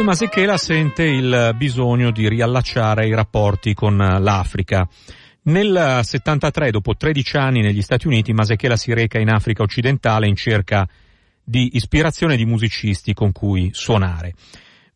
Poi 0.03 0.05
Masechela 0.05 0.57
sente 0.57 1.05
il 1.05 1.55
bisogno 1.57 2.11
di 2.11 2.29
riallacciare 2.29 3.07
i 3.07 3.15
rapporti 3.15 3.73
con 3.73 3.97
l'Africa. 3.97 4.89
Nel 5.43 6.01
73, 6.03 6.71
dopo 6.73 6.97
13 6.97 7.37
anni 7.37 7.61
negli 7.61 7.83
Stati 7.83 8.09
Uniti, 8.09 8.33
Masechela 8.33 8.77
si 8.77 8.93
reca 8.93 9.21
in 9.21 9.31
Africa 9.31 9.63
occidentale 9.63 10.27
in 10.27 10.35
cerca 10.35 10.89
di 11.45 11.71
ispirazione 11.75 12.37
di 12.37 12.45
musicisti 12.45 13.15
con 13.15 13.31
cui 13.31 13.71
suonare. 13.73 14.35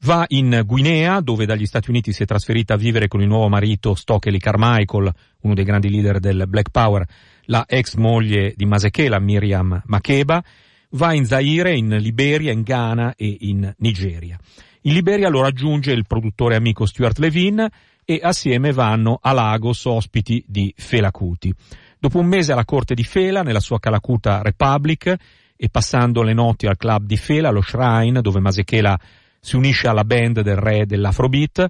Va 0.01 0.25
in 0.29 0.63
Guinea, 0.65 1.21
dove 1.21 1.47
dagli 1.47 1.67
Stati 1.67 1.91
Uniti 1.91 2.13
si 2.13 2.25
è 2.25 2.27
trasferita 2.27 2.75
a 2.75 2.79
vivere 2.79 3.07
con 3.07 3.21
il 3.21 3.29
nuovo 3.29 3.49
marito 3.49 3.95
Stokely 3.95 4.39
Carmichael, 4.39 5.13
uno 5.43 5.55
dei 5.55 5.65
grandi 5.65 5.89
leader 5.89 6.19
del 6.19 6.47
Black 6.49 6.71
Power, 6.71 7.07
la 7.45 7.65
ex 7.69 7.95
moglie 7.95 8.55
di 8.57 8.65
Masechela, 8.65 9.21
Miriam 9.21 9.83
Makeba. 9.87 10.43
Va 10.91 11.13
in 11.13 11.27
Zaire, 11.27 11.77
in 11.77 11.97
Liberia, 12.01 12.53
in 12.53 12.63
Ghana 12.63 13.15
e 13.17 13.37
in 13.41 13.73
Nigeria. 13.79 14.39
In 14.87 14.93
Liberia 14.93 15.29
lo 15.29 15.41
raggiunge 15.43 15.91
il 15.91 16.07
produttore 16.07 16.55
amico 16.55 16.87
Stuart 16.87 17.19
Levin 17.19 17.69
e 18.05 18.21
assieme 18.23 18.71
vanno 18.71 19.19
a 19.21 19.33
Lagos 19.33 19.85
ospiti 19.85 20.45
di 20.47 20.73
Fela 20.77 21.11
Kuti. 21.11 21.53
Dopo 21.99 22.21
un 22.21 22.27
mese 22.27 22.53
alla 22.53 22.65
corte 22.65 22.95
di 22.95 23.03
Fela, 23.03 23.43
nella 23.43 23.59
sua 23.59 23.81
Calacuta 23.81 24.43
Republic, 24.43 25.13
e 25.57 25.69
passando 25.71 26.23
le 26.23 26.35
notti 26.35 26.69
al 26.69 26.77
club 26.77 27.05
di 27.05 27.17
Fela, 27.17 27.51
lo 27.51 27.63
Shrine, 27.63 28.21
dove 28.21 28.39
Masechela 28.39 28.97
si 29.41 29.57
unisce 29.57 29.89
alla 29.89 30.05
band 30.05 30.43
del 30.43 30.57
re 30.57 30.87
dell'Afrobeat, 30.87 31.67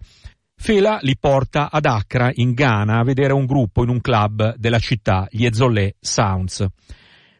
Fela 0.54 0.98
li 1.00 1.16
porta 1.18 1.70
ad 1.70 1.86
Accra, 1.86 2.30
in 2.34 2.52
Ghana, 2.52 2.98
a 2.98 3.04
vedere 3.04 3.32
un 3.32 3.46
gruppo 3.46 3.82
in 3.82 3.88
un 3.88 4.02
club 4.02 4.56
della 4.56 4.78
città, 4.78 5.26
gli 5.30 5.46
Ezzolé 5.46 5.94
Sounds. 6.00 6.66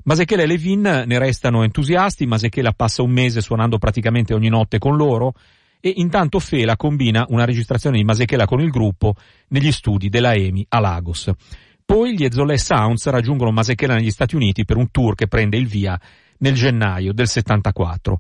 Masechela 0.05 0.41
e 0.41 0.47
Levin 0.47 1.03
ne 1.05 1.19
restano 1.19 1.65
entusiasti, 1.65 2.25
Masechela 2.25 2.73
passa 2.73 3.03
un 3.03 3.11
mese 3.11 3.43
suonando 3.43 3.77
praticamente 3.77 4.33
ogni 4.33 4.49
notte 4.49 4.79
con 4.79 4.97
loro, 4.97 5.35
e 5.81 5.93
intanto 5.97 6.39
Fela 6.39 6.77
combina 6.77 7.27
una 7.29 7.45
registrazione 7.45 7.97
di 7.97 8.05
Masechela 8.05 8.47
con 8.47 8.61
il 8.61 8.71
gruppo 8.71 9.15
negli 9.49 9.73
studi 9.73 10.09
della 10.09 10.35
EMI 10.35 10.67
a 10.71 10.81
Lagos. 10.81 11.31
Poi 11.85 12.17
gli 12.17 12.25
Ezzolé 12.25 12.59
Sounds 12.59 13.07
raggiungono 13.07 13.53
Masechela 13.53 13.95
negli 13.95 14.11
Stati 14.11 14.35
Uniti 14.35 14.65
per 14.65 14.77
un 14.77 14.91
tour 14.91 15.15
che 15.15 15.29
prende 15.29 15.57
il 15.57 15.69
via 15.69 15.99
nel 16.39 16.55
gennaio 16.55 17.13
del 17.13 17.29
74. 17.29 18.19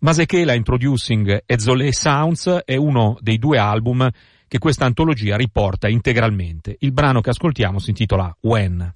Masechela 0.00 0.52
Introducing 0.52 1.42
Ezzolé 1.46 1.92
Sounds 1.92 2.60
è 2.64 2.76
uno 2.76 3.16
dei 3.20 3.38
due 3.38 3.58
album 3.58 4.08
che 4.46 4.58
questa 4.58 4.84
antologia 4.84 5.36
riporta 5.36 5.88
integralmente. 5.88 6.76
Il 6.80 6.92
brano 6.92 7.20
che 7.20 7.30
ascoltiamo 7.30 7.78
si 7.78 7.90
intitola 7.90 8.36
When. 8.42 8.94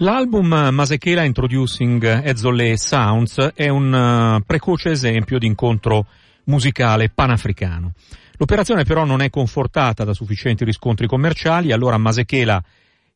L'album 0.00 0.68
Masekela 0.70 1.24
Introducing 1.24 2.04
Ezzole 2.22 2.76
Sounds 2.76 3.50
è 3.52 3.68
un 3.68 3.92
uh, 3.92 4.44
precoce 4.46 4.90
esempio 4.90 5.40
di 5.40 5.46
incontro 5.46 6.06
musicale 6.44 7.08
panafricano. 7.08 7.94
L'operazione 8.36 8.84
però 8.84 9.04
non 9.04 9.22
è 9.22 9.30
confortata 9.30 10.04
da 10.04 10.14
sufficienti 10.14 10.64
riscontri 10.64 11.08
commerciali, 11.08 11.72
allora 11.72 11.98
Masekela 11.98 12.62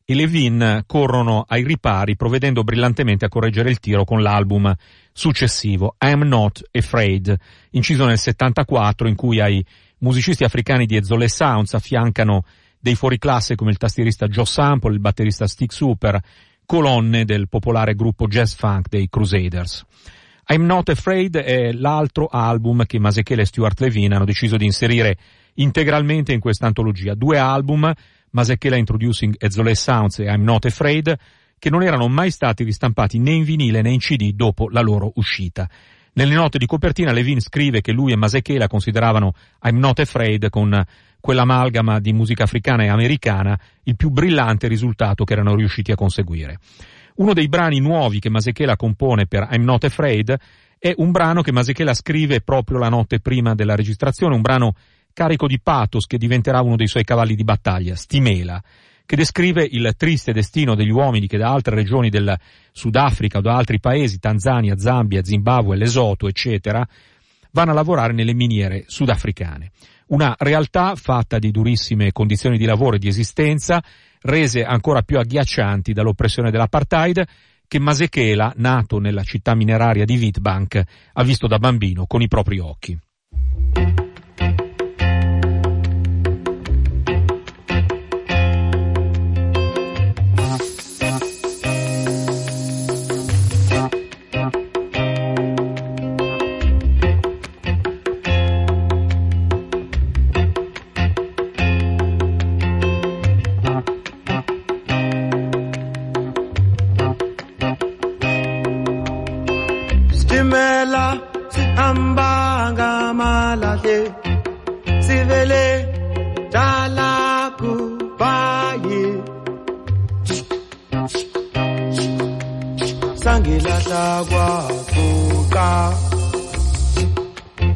e 0.03 0.13
Levin 0.13 0.83
corrono 0.85 1.45
ai 1.47 1.63
ripari 1.63 2.17
provvedendo 2.17 2.65
brillantemente 2.65 3.23
a 3.23 3.29
correggere 3.29 3.69
il 3.69 3.79
tiro 3.79 4.03
con 4.03 4.21
l'album 4.21 4.73
successivo, 5.13 5.95
I'm 5.99 6.23
Not 6.23 6.67
Afraid, 6.69 7.33
inciso 7.71 8.05
nel 8.05 8.17
74 8.17 9.07
in 9.07 9.15
cui 9.15 9.39
ai 9.39 9.65
musicisti 9.99 10.43
africani 10.43 10.85
di 10.85 10.97
Ezzole 10.97 11.29
Sounds 11.29 11.75
affiancano 11.75 12.43
dei 12.77 12.95
fuoriclasse 12.95 13.55
come 13.55 13.71
il 13.71 13.77
tastierista 13.77 14.27
Joe 14.27 14.43
Sample, 14.43 14.91
il 14.91 14.99
batterista 14.99 15.47
Stick 15.47 15.71
Super, 15.71 16.21
colonne 16.65 17.25
del 17.25 17.47
popolare 17.47 17.95
gruppo 17.95 18.27
jazz 18.27 18.53
funk 18.53 18.87
dei 18.89 19.09
Crusaders. 19.09 19.85
I'm 20.47 20.65
Not 20.65 20.89
Afraid 20.89 21.37
è 21.37 21.71
l'altro 21.71 22.27
album 22.27 22.85
che 22.85 22.99
Masechele 22.99 23.43
e 23.43 23.45
Stuart 23.45 23.79
Levine 23.79 24.15
hanno 24.15 24.25
deciso 24.25 24.57
di 24.57 24.65
inserire 24.65 25.17
integralmente 25.55 26.33
in 26.33 26.39
questa 26.39 26.65
antologia. 26.65 27.15
Due 27.15 27.37
album, 27.37 27.91
Masechela 28.31 28.75
Introducing 28.75 29.35
Ezzole 29.39 29.75
Sounds 29.75 30.19
e 30.19 30.25
I'm 30.25 30.43
Not 30.43 30.65
Afraid, 30.65 31.15
che 31.57 31.69
non 31.69 31.81
erano 31.81 32.09
mai 32.09 32.29
stati 32.29 32.63
ristampati 32.63 33.19
né 33.19 33.31
in 33.31 33.43
vinile 33.43 33.81
né 33.81 33.91
in 33.91 33.99
CD 33.99 34.33
dopo 34.33 34.69
la 34.69 34.81
loro 34.81 35.11
uscita. 35.15 35.69
Nelle 36.15 36.35
note 36.35 36.57
di 36.57 36.65
copertina 36.65 37.11
Levine 37.11 37.39
scrive 37.39 37.81
che 37.81 37.91
lui 37.91 38.11
e 38.11 38.17
Masechela 38.17 38.67
consideravano 38.67 39.33
I'm 39.63 39.77
Not 39.77 39.99
Afraid 39.99 40.49
con 40.49 40.85
quell'amalgama 41.23 42.01
di 42.01 42.11
musica 42.11 42.43
africana 42.43 42.83
e 42.83 42.89
americana 42.89 43.57
il 43.83 43.95
più 43.95 44.09
brillante 44.09 44.67
risultato 44.67 45.23
che 45.23 45.31
erano 45.31 45.55
riusciti 45.55 45.93
a 45.93 45.95
conseguire. 45.95 46.59
Uno 47.15 47.33
dei 47.33 47.47
brani 47.47 47.79
nuovi 47.79 48.19
che 48.19 48.29
Masechela 48.29 48.75
compone 48.75 49.25
per 49.25 49.47
I'm 49.49 49.63
Not 49.63 49.85
Afraid 49.85 50.35
è 50.77 50.93
un 50.97 51.11
brano 51.11 51.41
che 51.41 51.53
Masechela 51.53 51.93
scrive 51.93 52.41
proprio 52.41 52.77
la 52.77 52.89
notte 52.89 53.21
prima 53.21 53.55
della 53.55 53.73
registrazione, 53.73 54.35
un 54.35 54.41
brano 54.41 54.75
carico 55.13 55.47
di 55.47 55.61
pathos 55.61 56.07
che 56.07 56.17
diventerà 56.17 56.59
uno 56.59 56.75
dei 56.75 56.87
suoi 56.87 57.05
cavalli 57.05 57.35
di 57.35 57.45
battaglia, 57.45 57.95
Stimela, 57.95 58.61
che 59.05 59.15
descrive 59.15 59.65
il 59.71 59.93
triste 59.95 60.33
destino 60.33 60.75
degli 60.75 60.91
uomini 60.91 61.27
che 61.27 61.37
da 61.37 61.53
altre 61.53 61.75
regioni 61.75 62.09
del 62.09 62.37
Sudafrica 62.73 63.37
o 63.37 63.41
da 63.41 63.55
altri 63.55 63.79
paesi, 63.79 64.19
Tanzania, 64.19 64.77
Zambia, 64.77 65.23
Zimbabwe, 65.23 65.77
Lesotho, 65.77 66.27
eccetera, 66.27 66.85
vanno 67.51 67.71
a 67.71 67.75
lavorare 67.75 68.11
nelle 68.11 68.33
miniere 68.33 68.83
sudafricane. 68.87 69.71
Una 70.13 70.35
realtà 70.37 70.93
fatta 70.95 71.39
di 71.39 71.49
durissime 71.49 72.11
condizioni 72.11 72.59
di 72.59 72.65
lavoro 72.65 72.97
e 72.97 72.99
di 72.99 73.07
esistenza, 73.07 73.83
rese 74.21 74.63
ancora 74.63 75.01
più 75.01 75.17
agghiaccianti 75.17 75.91
dall'oppressione 75.91 76.51
dell'apartheid, 76.51 77.23
che 77.67 77.79
Masechela, 77.79 78.53
nato 78.57 78.99
nella 78.99 79.23
città 79.23 79.55
mineraria 79.55 80.05
di 80.05 80.15
Witbank, 80.15 80.83
ha 81.13 81.23
visto 81.23 81.47
da 81.47 81.57
bambino 81.57 82.05
con 82.05 82.21
i 82.21 82.27
propri 82.27 82.59
occhi. 82.59 82.95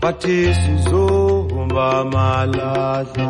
bathi 0.02 0.38
sizomba 0.62 1.88
malahla 2.14 3.28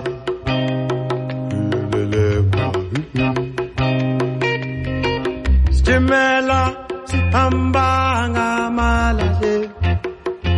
sitimela 5.75 6.61
sihamba 7.09 7.89
ngamalahle 8.33 9.55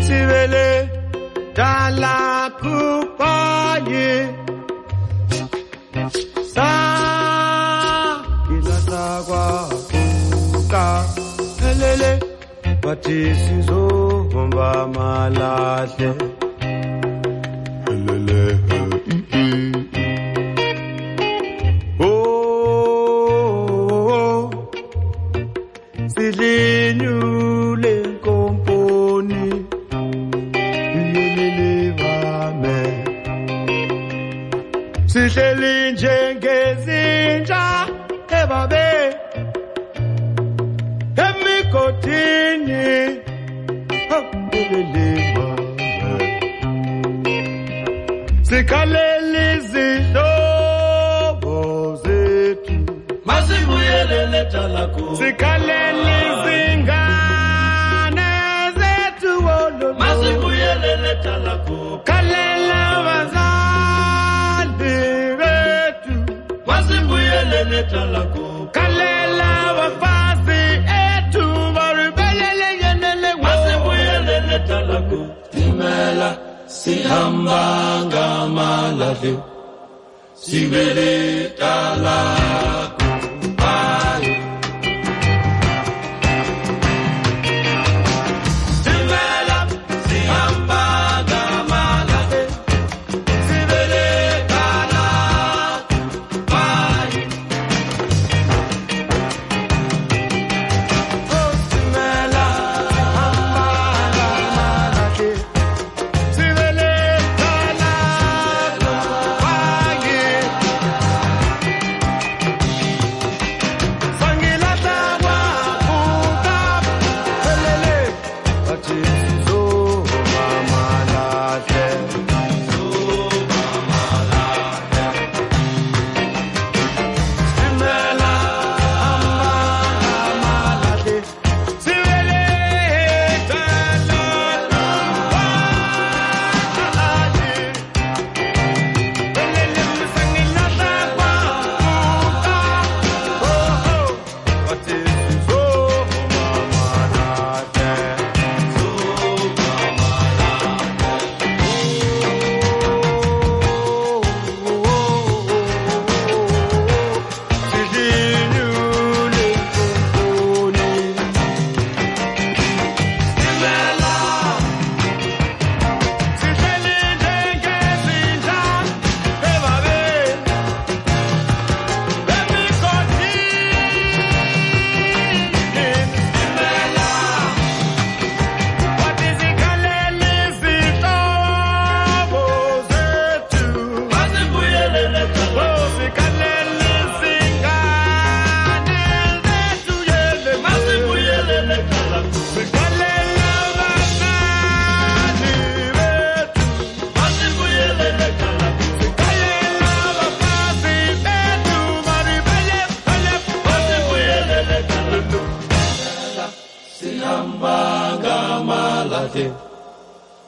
sibele 0.05 0.67
dala 1.57 2.17
kupaye 2.61 4.09
sa 6.53 6.71
ilasa 8.55 9.05
kwakho 9.27 10.03
ka 10.71 10.85
elele. 11.69 12.11
Bathi 12.83 13.19
मालाज 14.95 15.95
Kalela 68.71 69.51
wafasi 69.79 70.61
etu 71.03 71.43
warubelele 71.75 72.69
yenene 72.81 73.31
wasibuyelele 73.43 74.59
talaku 74.67 75.19
Timela 75.51 76.37
sihambanga 76.67 78.47
malavyo 78.55 79.43
Sibele 80.33 81.49
talaku 81.59 82.38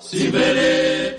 Sibele. 0.02 1.11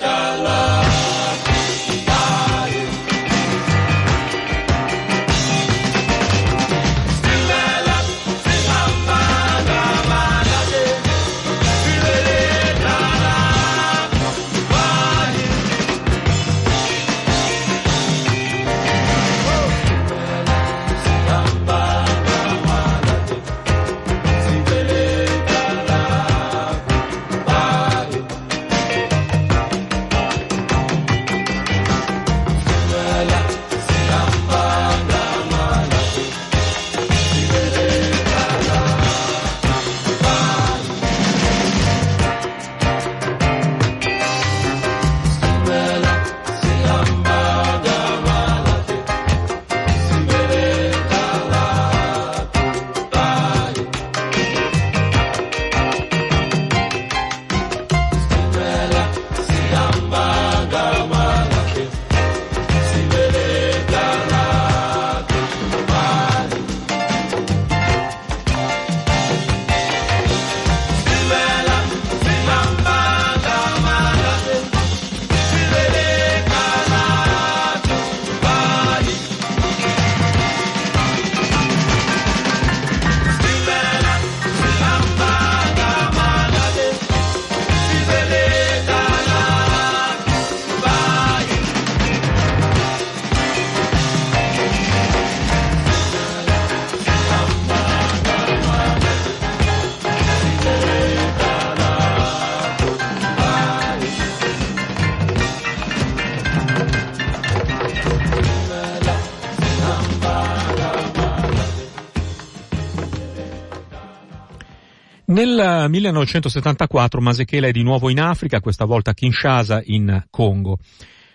Nel 115.33 115.87
1974 115.89 117.23
Masekela 117.23 117.67
è 117.67 117.71
di 117.71 117.83
nuovo 117.83 118.11
in 118.11 118.21
Africa, 118.21 118.61
questa 118.61 118.85
volta 118.85 119.13
a 119.13 119.15
Kinshasa 119.15 119.81
in 119.87 120.27
Congo. 120.29 120.77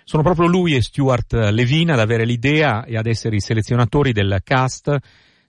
Sono 0.04 0.22
proprio 0.22 0.46
lui 0.46 0.76
e 0.76 0.84
Stuart 0.84 1.34
Levine 1.34 1.94
ad 1.94 2.00
avere 2.00 2.24
l'idea 2.24 2.86
e 2.86 2.96
ad 2.96 3.08
essere 3.08 3.38
i 3.38 3.40
selezionatori 3.40 4.12
del 4.12 4.42
cast 4.44 4.96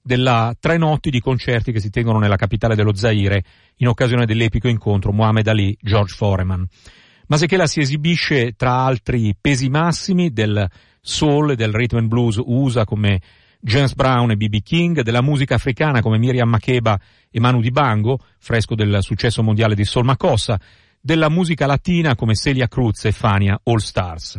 della 0.01 0.57
tre 0.59 0.79
notti 0.79 1.11
di 1.11 1.21
concerti 1.21 1.73
che 1.73 1.81
si 1.81 1.91
tengono 1.91 2.19
nella 2.19 2.37
capitale 2.37 2.75
dello 2.75 2.95
Zaire 2.95 3.45
in 3.77 3.89
occasione 3.89 4.25
dell'epico 4.25 4.67
incontro 4.67 5.13
Muhammad 5.13 5.47
Ali-George 5.47 6.15
Foreman. 6.15 6.67
Masekela 7.27 7.67
si 7.67 7.81
esibisce 7.81 8.55
tra 8.57 8.83
altri 8.83 9.37
pesi 9.39 9.69
massimi 9.69 10.33
del 10.33 10.67
soul 11.03 11.51
e 11.51 11.55
del 11.55 11.75
rhythm 11.75 11.99
and 11.99 12.09
blues 12.09 12.41
USA 12.43 12.87
come 12.87 13.21
James 13.61 13.95
Brown 13.95 14.31
e 14.31 14.37
B.B. 14.37 14.61
King, 14.63 15.03
della 15.03 15.23
musica 15.23 15.57
africana 15.57 16.01
come 16.01 16.19
Miriam 16.19 16.49
Makeba 16.49 16.99
e 17.31 17.41
Manu 17.41 17.61
Dibango, 17.61 18.19
fresco 18.39 18.75
del 18.75 18.99
successo 19.01 19.43
mondiale 19.43 19.75
di 19.75 19.85
Sol 19.85 20.05
Macossa, 20.05 20.59
della 21.01 21.29
musica 21.29 21.67
latina 21.67 22.15
come 22.15 22.35
Celia 22.35 22.69
Cruz 22.69 23.05
e 23.07 23.13
Fania 23.13 23.61
All 23.65 23.77
Stars. 23.77 24.39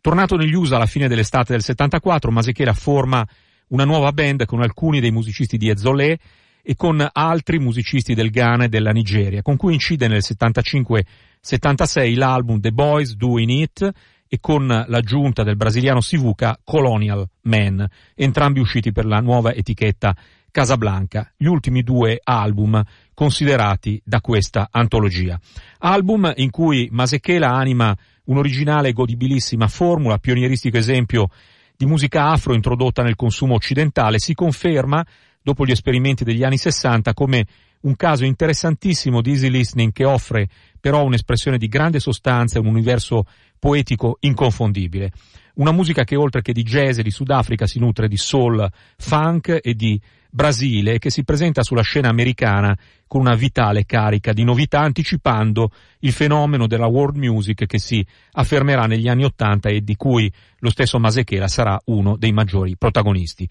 Tornato 0.00 0.36
negli 0.36 0.54
USA 0.54 0.76
alla 0.76 0.86
fine 0.86 1.08
dell'estate 1.08 1.52
del 1.52 1.62
74, 1.62 2.30
Masechera 2.30 2.72
forma 2.72 3.26
una 3.68 3.84
nuova 3.84 4.12
band 4.12 4.44
con 4.44 4.62
alcuni 4.62 5.00
dei 5.00 5.10
musicisti 5.10 5.56
di 5.56 5.68
Ezzolé 5.68 6.18
e 6.62 6.74
con 6.74 7.06
altri 7.10 7.58
musicisti 7.58 8.14
del 8.14 8.30
Ghana 8.30 8.64
e 8.64 8.68
della 8.68 8.92
Nigeria, 8.92 9.42
con 9.42 9.56
cui 9.56 9.72
incide 9.74 10.08
nel 10.08 10.22
75-76 10.22 12.16
l'album 12.16 12.60
The 12.60 12.72
Boys 12.72 13.14
Doing 13.14 13.50
It 13.50 13.90
e 14.32 14.38
con 14.38 14.68
l'aggiunta 14.86 15.42
del 15.42 15.56
brasiliano 15.56 16.00
Sivuca 16.00 16.56
Colonial 16.62 17.28
Man, 17.42 17.84
entrambi 18.14 18.60
usciti 18.60 18.92
per 18.92 19.04
la 19.04 19.18
nuova 19.18 19.52
etichetta 19.52 20.14
Casablanca, 20.52 21.32
gli 21.36 21.46
ultimi 21.46 21.82
due 21.82 22.20
album 22.22 22.80
considerati 23.12 24.00
da 24.04 24.20
questa 24.20 24.68
antologia. 24.70 25.38
Album 25.78 26.32
in 26.36 26.50
cui 26.50 26.88
Masechela 26.92 27.50
anima 27.50 27.92
un'originale 28.26 28.90
e 28.90 28.92
godibilissima 28.92 29.66
formula, 29.66 30.18
pionieristico 30.18 30.76
esempio 30.76 31.28
di 31.76 31.84
musica 31.84 32.30
afro 32.30 32.54
introdotta 32.54 33.02
nel 33.02 33.16
consumo 33.16 33.54
occidentale, 33.54 34.20
si 34.20 34.34
conferma, 34.34 35.04
dopo 35.42 35.66
gli 35.66 35.72
esperimenti 35.72 36.22
degli 36.22 36.44
anni 36.44 36.56
60, 36.56 37.14
come 37.14 37.46
un 37.82 37.96
caso 37.96 38.24
interessantissimo 38.24 39.20
di 39.20 39.30
easy 39.30 39.48
listening 39.48 39.92
che 39.92 40.04
offre 40.04 40.48
però 40.80 41.04
un'espressione 41.04 41.58
di 41.58 41.68
grande 41.68 42.00
sostanza 42.00 42.56
e 42.56 42.60
un 42.60 42.66
universo 42.66 43.24
poetico 43.58 44.16
inconfondibile. 44.20 45.12
Una 45.54 45.72
musica 45.72 46.04
che 46.04 46.16
oltre 46.16 46.40
che 46.40 46.52
di 46.52 46.62
jazz 46.62 46.98
e 46.98 47.02
di 47.02 47.10
Sudafrica 47.10 47.66
si 47.66 47.78
nutre 47.78 48.08
di 48.08 48.16
soul, 48.16 48.66
funk 48.96 49.58
e 49.60 49.74
di 49.74 50.00
Brasile 50.32 50.94
e 50.94 50.98
che 50.98 51.10
si 51.10 51.24
presenta 51.24 51.62
sulla 51.62 51.82
scena 51.82 52.08
americana 52.08 52.76
con 53.06 53.20
una 53.20 53.34
vitale 53.34 53.84
carica 53.84 54.32
di 54.32 54.44
novità 54.44 54.78
anticipando 54.78 55.72
il 56.00 56.12
fenomeno 56.12 56.68
della 56.68 56.86
world 56.86 57.16
music 57.16 57.66
che 57.66 57.78
si 57.78 58.06
affermerà 58.32 58.86
negli 58.86 59.08
anni 59.08 59.24
Ottanta 59.24 59.68
e 59.68 59.82
di 59.82 59.96
cui 59.96 60.32
lo 60.60 60.70
stesso 60.70 61.00
Masechera 61.00 61.48
sarà 61.48 61.78
uno 61.86 62.16
dei 62.16 62.32
maggiori 62.32 62.76
protagonisti. 62.76 63.48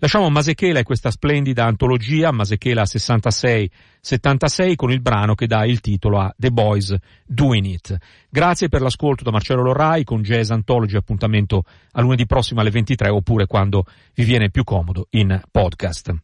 Lasciamo 0.00 0.30
Masechela 0.30 0.78
e 0.78 0.84
questa 0.84 1.10
splendida 1.10 1.64
antologia, 1.64 2.30
Masechela 2.30 2.84
66-76, 2.84 4.76
con 4.76 4.92
il 4.92 5.00
brano 5.00 5.34
che 5.34 5.48
dà 5.48 5.64
il 5.64 5.80
titolo 5.80 6.20
a 6.20 6.32
The 6.36 6.50
Boys 6.50 6.94
Doing 7.26 7.66
It. 7.66 7.96
Grazie 8.30 8.68
per 8.68 8.80
l'ascolto 8.80 9.24
da 9.24 9.32
Marcello 9.32 9.62
Lorrai 9.62 10.04
con 10.04 10.22
Jazz 10.22 10.50
Anthology, 10.50 10.96
appuntamento 10.96 11.64
a 11.92 12.00
lunedì 12.00 12.26
prossimo 12.26 12.60
alle 12.60 12.70
23 12.70 13.08
oppure 13.08 13.46
quando 13.46 13.86
vi 14.14 14.22
viene 14.22 14.50
più 14.50 14.62
comodo 14.62 15.08
in 15.10 15.40
podcast. 15.50 16.14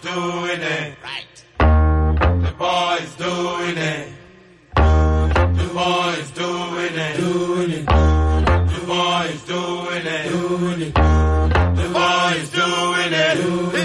doing 0.00 0.62
it. 0.62 0.97
doing 3.28 3.76
it. 3.76 4.08
The 4.74 5.70
boys 5.74 6.30
doing 6.30 6.94
it. 7.06 7.16
Doing 7.18 7.70
it. 7.78 7.86
The 8.74 8.80
boys 8.86 9.40
doing 9.52 10.06
it. 10.16 10.24
Doing 10.32 10.82
it. 10.86 10.94
The 11.80 11.86
boys 11.98 12.50
doing 12.50 13.12
it. 13.12 13.34
Doing 13.42 13.74
it. 13.74 13.77